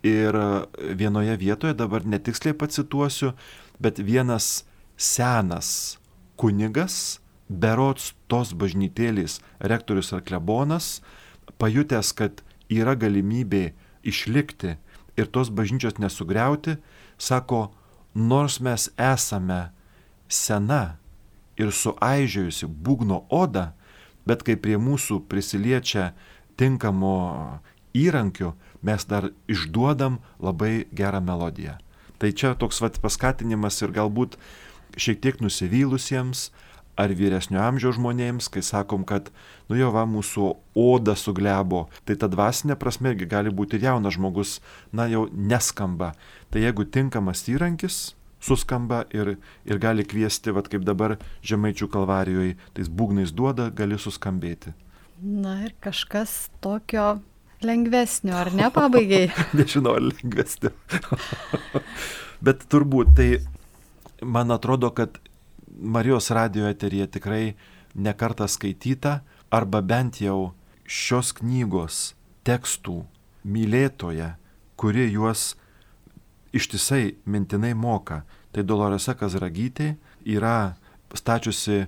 [0.05, 0.36] Ir
[0.95, 3.34] vienoje vietoje, dabar netiksliai pacituosiu,
[3.82, 4.63] bet vienas
[4.95, 5.97] senas
[6.39, 7.19] kunigas,
[7.49, 10.99] berots tos bažnytėlės rektorius ar klebonas,
[11.59, 13.73] pajutęs, kad yra galimybė
[14.07, 14.77] išlikti
[15.19, 16.77] ir tos bažnyčios nesugriauti,
[17.19, 17.73] sako,
[18.20, 19.70] nors mes esame
[20.28, 20.99] sena
[21.59, 23.74] ir suaižėjusi būgno oda,
[24.28, 26.11] bet kai prie mūsų prisiliečia
[26.59, 27.59] tinkamo
[27.97, 28.53] įrankiu,
[28.86, 31.80] mes dar išduodam labai gerą melodiją.
[32.20, 34.36] Tai čia toks vat paskatinimas ir galbūt
[34.99, 36.49] šiek tiek nusivylusiems,
[37.00, 39.32] ar vyresnio amžiaus žmonėms, kai sakom, kad,
[39.72, 44.18] nu jo, va, mūsų oda suglebo, tai ta dvasinė prasme irgi gali būti ir jaunas
[44.18, 44.58] žmogus,
[44.91, 46.14] na jau neskamba.
[46.52, 48.02] Tai jeigu tinkamas įrankis,
[48.43, 49.38] suskamba ir,
[49.68, 54.76] ir gali kviesti, vad kaip dabar Žemaičių kalvarijoje, tais būgnais duoda, gali suskambėti.
[55.20, 57.20] Na ir kažkas tokio
[57.64, 59.26] lengvesnio, ar ne pabaigai?
[59.60, 60.72] Nežinau, ar lengvesnio.
[62.45, 63.30] Bet turbūt tai,
[64.24, 65.20] man atrodo, kad
[65.78, 67.53] Marijos radio eterija tikrai
[67.95, 70.53] nekarta skaityta, arba bent jau
[70.89, 72.13] šios knygos
[72.47, 73.03] tekstų
[73.45, 74.36] mylėtoja,
[74.80, 75.55] kuri juos
[76.53, 78.24] ištisai mintinai moka.
[78.51, 79.93] Tai Doloresa Kazragytė
[80.26, 80.76] yra
[81.13, 81.86] stačiusi,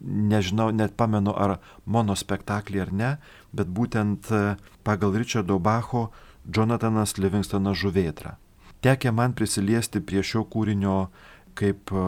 [0.00, 3.10] nežinau, net pamenu ar monospektaklį ar ne,
[3.52, 4.56] bet būtent e,
[4.86, 6.08] pagal Richardo Bacho
[6.46, 8.36] Jonathanas Livingstonas Žuvėtra.
[8.80, 11.08] Tekė man prisiliesti prie šio kūrinio
[11.58, 12.04] kaip e,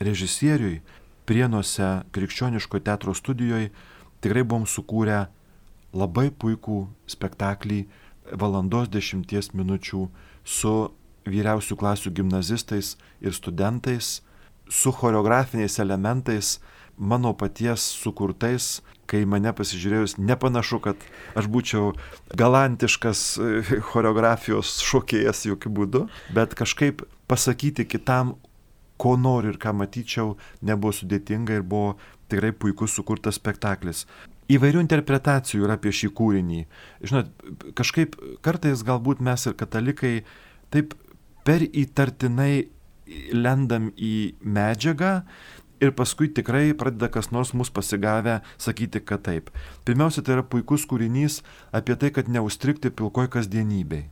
[0.00, 0.80] režisieriui,
[1.26, 3.72] Prienuose krikščioniško teatro studijoje
[4.22, 5.24] tikrai buvom sukūrę
[5.96, 7.80] labai puikų spektaklį
[8.30, 10.04] valandos dešimties minučių
[10.46, 10.74] su
[11.26, 14.20] vyriausių klasių gimnazistais ir studentais,
[14.70, 16.60] su choreografiniais elementais,
[16.96, 21.02] mano paties sukurtais, kai mane pasižiūrėjus, nepanašu, kad
[21.38, 21.92] aš būčiau
[22.38, 26.02] galantiškas e, choreografijos šokėjas jokių būdų,
[26.34, 28.34] bet kažkaip pasakyti kitam,
[29.00, 31.96] ko noriu ir ką matyčiau, nebuvo sudėtinga ir buvo
[32.30, 34.04] tikrai puikus sukurtas spektaklis.
[34.52, 36.60] Įvairių interpretacijų yra apie šį kūrinį.
[37.02, 37.32] Žinot,
[37.78, 38.14] kažkaip
[38.46, 40.14] kartais galbūt mes ir katalikai
[40.74, 40.94] taip
[41.46, 42.68] per įtartinai
[43.34, 45.20] lendam į medžiagą
[45.82, 49.50] ir paskui tikrai pradeda kas nors mus pasigavę sakyti, kad taip.
[49.86, 51.42] Pirmiausia, tai yra puikus kūrinys
[51.76, 54.06] apie tai, kad neustrikti pilkoj kasdienybei.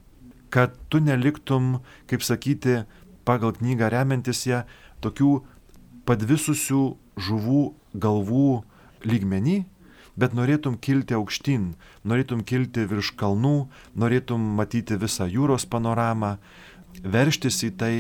[0.55, 1.81] Kad tu neliktum,
[2.11, 2.85] kaip sakyti,
[3.25, 4.63] pagal knygą remiantis ją,
[5.05, 5.31] tokių
[6.09, 6.83] padvisusių
[7.17, 7.63] žuvų
[7.95, 8.49] galvų
[9.05, 9.63] lygmenį,
[10.17, 11.73] bet norėtum kilti aukštyn,
[12.07, 13.69] norėtum kilti virš kalnų,
[13.99, 16.37] norėtum matyti visą jūros panoramą,
[17.03, 17.95] verštis į tai,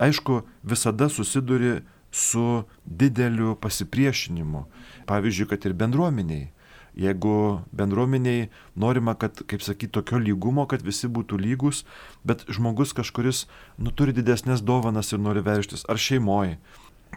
[0.00, 4.64] aišku, visada susiduri su dideliu pasipriešinimu.
[5.06, 6.50] Pavyzdžiui, kad ir bendruomeniai.
[6.98, 11.84] Jeigu bendruomeniai norima, kad, kaip sakyti, tokio lygumo, kad visi būtų lygus,
[12.26, 13.46] bet žmogus kažkuris,
[13.78, 16.58] nu, turi didesnės dovanas ir nori verštis, ar šeimoji.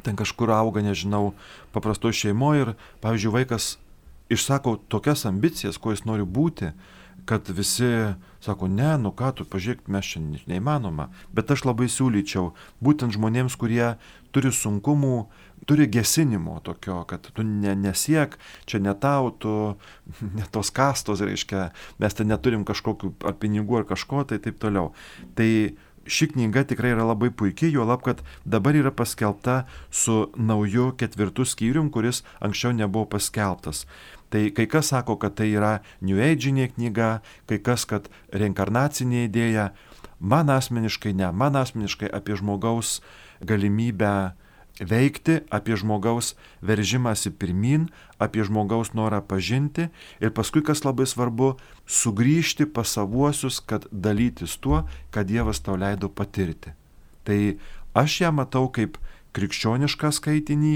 [0.04, 1.34] Ten kažkur auga, nežinau,
[1.74, 3.78] paprasto šeimoje ir, pavyzdžiui, vaikas
[4.34, 6.72] išsako tokias ambicijas, kuo jis nori būti,
[7.26, 8.14] kad visi
[8.44, 11.08] sako, ne, nu ką tu, pažiūrėk, mes šiandien neįmanoma.
[11.36, 12.52] Bet aš labai siūlyčiau
[12.84, 13.96] būtent žmonėms, kurie
[14.36, 15.16] turi sunkumų,
[15.66, 19.54] turi gesinimo tokio, kad tu ne, nesiek, čia ne tau, tu
[20.38, 21.70] ne tos kastos, reiškia,
[22.04, 24.92] mes ten neturim kažkokių ar pinigų ar kažko, tai taip toliau.
[25.38, 25.50] Tai
[26.06, 31.46] ši knyga tikrai yra labai puikiai, jo lab, kad dabar yra paskelbta su nauju ketvirtu
[31.48, 33.86] skyrium, kuris anksčiau nebuvo paskelbtas.
[34.34, 39.72] Tai kai kas sako, kad tai yra New Age'inė knyga, kai kas, kad reinkarnacinė idėja.
[40.20, 42.98] Man asmeniškai ne, man asmeniškai apie žmogaus
[43.44, 44.34] galimybę
[44.80, 46.34] veikti, apie žmogaus
[46.66, 49.90] veržimąsi pirmin, apie žmogaus norą pažinti
[50.22, 51.54] ir paskui, kas labai svarbu,
[51.86, 56.74] sugrįžti pas savuosius, kad dalytis tuo, ką Dievas tau leido patirti.
[57.24, 57.40] Tai
[57.94, 58.98] aš ją matau kaip
[59.34, 60.74] krikščionišką skaitinį,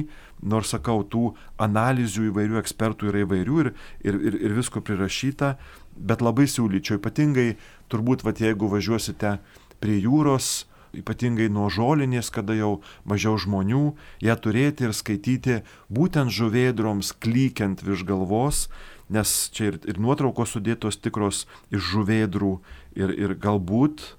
[0.50, 3.74] nors sakau, tų analizių įvairių ekspertų yra įvairių ir,
[4.06, 5.56] ir, ir, ir visko prirašyta,
[5.98, 7.56] bet labai siūlyčiau, ypatingai
[7.90, 9.38] turbūt, va, jeigu važiuosite
[9.82, 10.68] prie jūros,
[11.02, 12.78] ypatingai nuo žolinės, kada jau
[13.08, 15.62] mažiau žmonių, ją turėti ir skaityti
[15.94, 18.66] būtent žuvėdroms klykiant virš galvos,
[19.10, 22.58] nes čia ir, ir nuotraukos sudėtos tikros iš žuvėdrų
[23.00, 24.18] ir, ir galbūt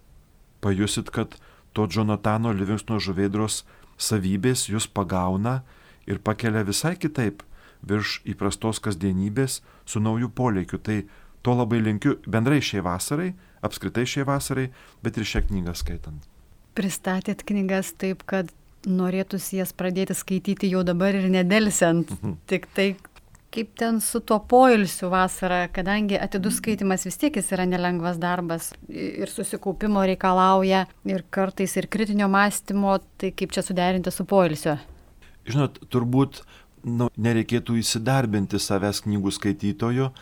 [0.64, 1.36] pajusit, kad
[1.76, 3.62] to Jonatano Livingstono žuvėdros
[3.98, 5.60] savybės jūs pagauna
[6.08, 7.44] ir pakelia visai kitaip
[7.86, 10.80] virš įprastos kasdienybės su naujų polėkiu.
[10.82, 11.02] Tai
[11.42, 14.68] to labai linkiu bendrai šiai vasarai, apskritai šiai vasarai,
[15.02, 16.27] bet ir šią knygą skaitant.
[16.78, 18.52] Pristatėt knygas taip, kad
[18.86, 22.10] norėtųsi jas pradėti skaityti jau dabar ir nedelsiant.
[22.14, 22.36] Mhm.
[22.46, 22.92] Tik tai
[23.50, 28.70] kaip ten su tuo poilsiu vasarą, kadangi atidus skaitimas vis tiek jis yra nelengvas darbas
[28.88, 34.76] ir susikaupimo reikalauja, ir kartais ir kritinio mąstymo, tai kaip čia suderinti su poilsiu?
[35.48, 36.42] Žinot, turbūt
[36.84, 40.12] nu, nereikėtų įsidarbinti savęs knygų skaitytojo,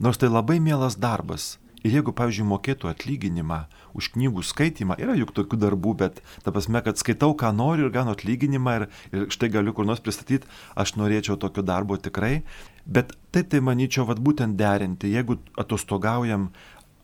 [0.00, 1.58] nors tai labai mielas darbas.
[1.84, 3.64] Ir jeigu, pavyzdžiui, mokėtų atlyginimą
[3.96, 7.94] už knygų skaitimą, yra juk tokių darbų, bet ta prasme, kad skaitau, ką noriu ir
[7.94, 12.42] gaunu atlyginimą ir, ir štai galiu kur nors pristatyti, aš norėčiau tokio darbo tikrai.
[12.86, 16.50] Bet taip tai manyčiau, vad būtent derinti, jeigu atostogaujam,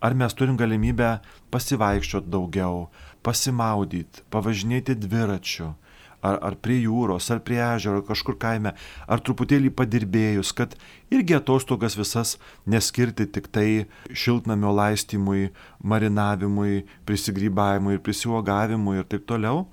[0.01, 1.17] ar mes turim galimybę
[1.53, 2.87] pasivaikščioti daugiau,
[3.25, 5.73] pasimaudyti, pavažinėti dviračiu
[6.21, 8.73] ar, ar prie jūros, ar prie ežero, kažkur kaime,
[9.07, 10.75] ar truputėlį padirbėjus, kad
[11.13, 15.51] irgi atostogas visas neskirti tik tai šiltnamio laistymui,
[15.83, 19.67] marinavimui, prisigrybavimui ir prisiuogavimui ir taip toliau,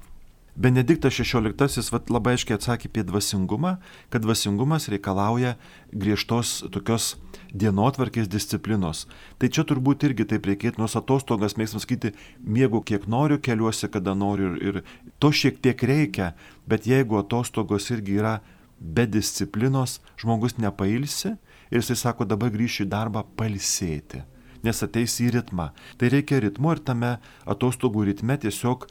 [0.55, 3.73] Benediktas XVI vat, labai aiškiai atsakė apie dvasingumą,
[4.15, 5.57] kad dvasingumas reikalauja
[5.91, 7.17] griežtos tokios
[7.55, 9.05] dienotvarkės disciplinos.
[9.39, 14.17] Tai čia turbūt irgi taip reikėtų, nors atostogas mėgstam sakyti, mėgau kiek noriu, keliuosi kada
[14.19, 14.81] noriu ir, ir
[15.23, 16.33] to šiek tiek reikia,
[16.67, 18.35] bet jeigu atostogos irgi yra
[18.81, 21.37] be disciplinos, žmogus nepailsi
[21.71, 24.25] ir jisai sako, dabar grįšiu į darbą palsėti,
[24.67, 25.71] nes ateis į ritmą.
[25.99, 28.89] Tai reikia ritmo ir tame atostogų ritme tiesiog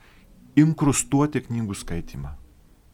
[0.60, 2.38] inkrustuoti knygų skaitimą.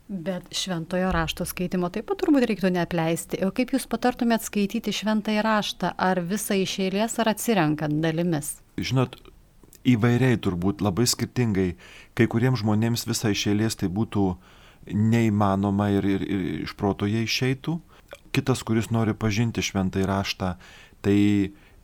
[0.10, 3.44] Bet šventojo rašto skaitimo taip pat turbūt reiktų neapleisti.
[3.46, 5.92] O kaip jūs patartumėt skaityti šventąjį raštą?
[6.02, 8.56] Ar visą iš eilės, ar atsirenkant dalimis?
[8.82, 9.20] Žinot,
[9.86, 11.76] įvairiai turbūt labai skirtingai.
[12.18, 14.26] Kai kuriems žmonėms visą iš eilės tai būtų
[14.90, 17.78] neįmanoma ir, ir, ir iš proto jie išeitų.
[18.34, 20.56] Kitas, kuris nori pažinti šventąjį raštą,
[21.06, 21.20] tai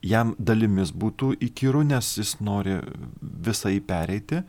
[0.02, 2.80] jam dalimis būtų įkyru, nes jis nori
[3.22, 4.42] visą jį pereiti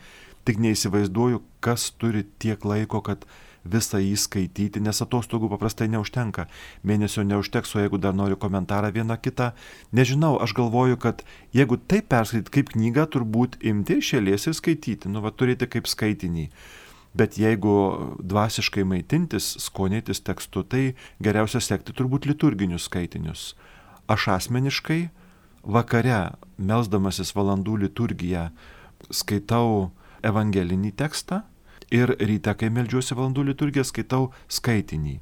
[0.46, 3.24] Tik neįsivaizduoju, kas turi tiek laiko, kad
[3.72, 6.46] visą jį skaityti, nes atostogų paprastai neužtenka.
[6.86, 9.52] Mėnesio neužteks, o jeigu dar noriu komentarą vieną kitą,
[9.96, 11.24] nežinau, aš galvoju, kad
[11.56, 16.48] jeigu taip perskaityti kaip knygą, turbūt imti šėlės ir skaityti, nu va turėti kaip skaitinį.
[17.16, 17.74] Bet jeigu
[18.20, 20.82] dvasiškai maitintis, skonėtis tekstu, tai
[21.24, 23.54] geriausia sekti turbūt liturginius skaitinius.
[24.12, 25.06] Aš asmeniškai
[25.64, 28.50] vakare, melzdamasis valandų liturgiją,
[29.10, 29.90] skaitau
[30.26, 31.42] evangelinį tekstą
[31.90, 35.20] ir ryte, kai melžiuosi valandų liturgiją, skaitau skaitinį.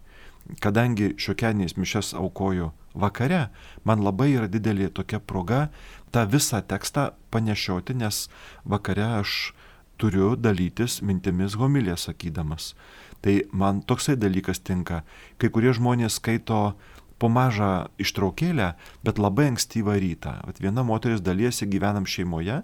[0.60, 3.48] Kadangi šiokianiais mišes aukoju vakare,
[3.84, 5.68] man labai yra didelė tokia proga
[6.12, 8.28] tą visą tekstą panešioti, nes
[8.64, 9.54] vakare aš
[9.98, 12.74] turiu dalytis mintimis homilė sakydamas.
[13.24, 15.00] Tai man toksai dalykas tinka.
[15.40, 16.74] Kai kurie žmonės skaito
[17.18, 18.74] po mažą ištraukėlę,
[19.06, 20.34] bet labai ankstyvą rytą.
[20.44, 22.60] Vat viena moteris dalysi gyvenam šeimoje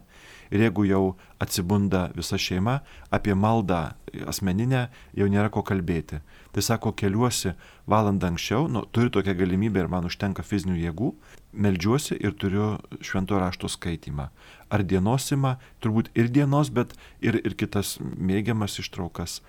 [0.51, 1.03] ir jeigu jau
[1.43, 2.81] atsibunda visa šeima,
[3.11, 3.93] apie maldą
[4.31, 6.21] asmeninę jau nėra ko kalbėti.
[6.51, 7.55] Tai sako, keliuosi
[7.91, 11.13] valandą anksčiau, nu, turiu tokią galimybę ir man užtenka fizinių jėgų,
[11.53, 12.73] melžiuosi ir turiu
[13.05, 14.31] švento rašto skaitimą.
[14.71, 19.41] Ar dienosima, turbūt ir dienos, bet ir, ir kitas mėgiamas ištraukas.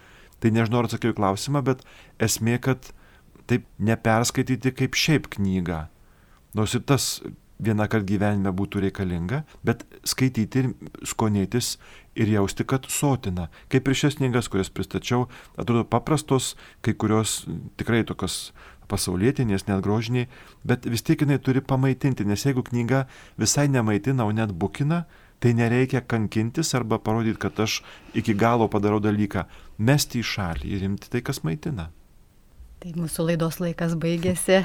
[0.41, 1.83] Tai nežinau, ar atsakiau į klausimą, bet
[2.21, 2.93] esmė, kad
[3.49, 5.85] taip neperskaityti kaip šiaip knygą.
[6.57, 7.19] Nors ir tas
[7.61, 10.69] vieną kartą gyvenime būtų reikalinga, bet skaityti ir
[11.07, 11.75] skonėtis
[12.17, 13.49] ir jausti, kad sotina.
[13.71, 17.43] Kaip ir šias knygas, kurias pristačiau, atrodo paprastos, kai kurios
[17.79, 18.51] tikrai tokios
[18.91, 20.27] pasaulietinės, net grožiniai,
[20.67, 23.05] bet vis tiek jinai turi pamaitinti, nes jeigu knyga
[23.39, 25.05] visai nemaitina, o net bukina,
[25.41, 27.79] tai nereikia kankintis arba parodyti, kad aš
[28.17, 29.47] iki galo padarau dalyką,
[29.79, 31.89] mesti į šalį ir imti tai, kas maitina.
[32.81, 34.63] Tai mūsų laidos laikas baigėsi.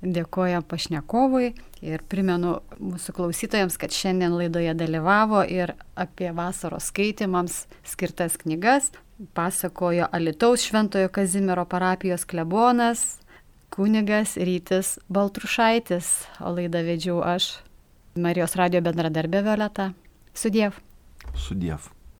[0.00, 1.50] Dėkoju pašnekovui
[1.84, 8.88] ir primenu mūsų klausytojams, kad šiandien laidoje dalyvavo ir apie vasaros skaitimams skirtas knygas
[9.34, 13.20] pasakojo Alitaus Šventojo Kazimiero parapijos klebonas,
[13.70, 16.08] kunigas Rytis Baltrušaitis,
[16.40, 17.52] o laidą vedžiau aš,
[18.16, 19.92] Marijos radio bendradarbė Violeta.
[20.34, 20.80] Sudiev.
[21.34, 21.99] Sudiev.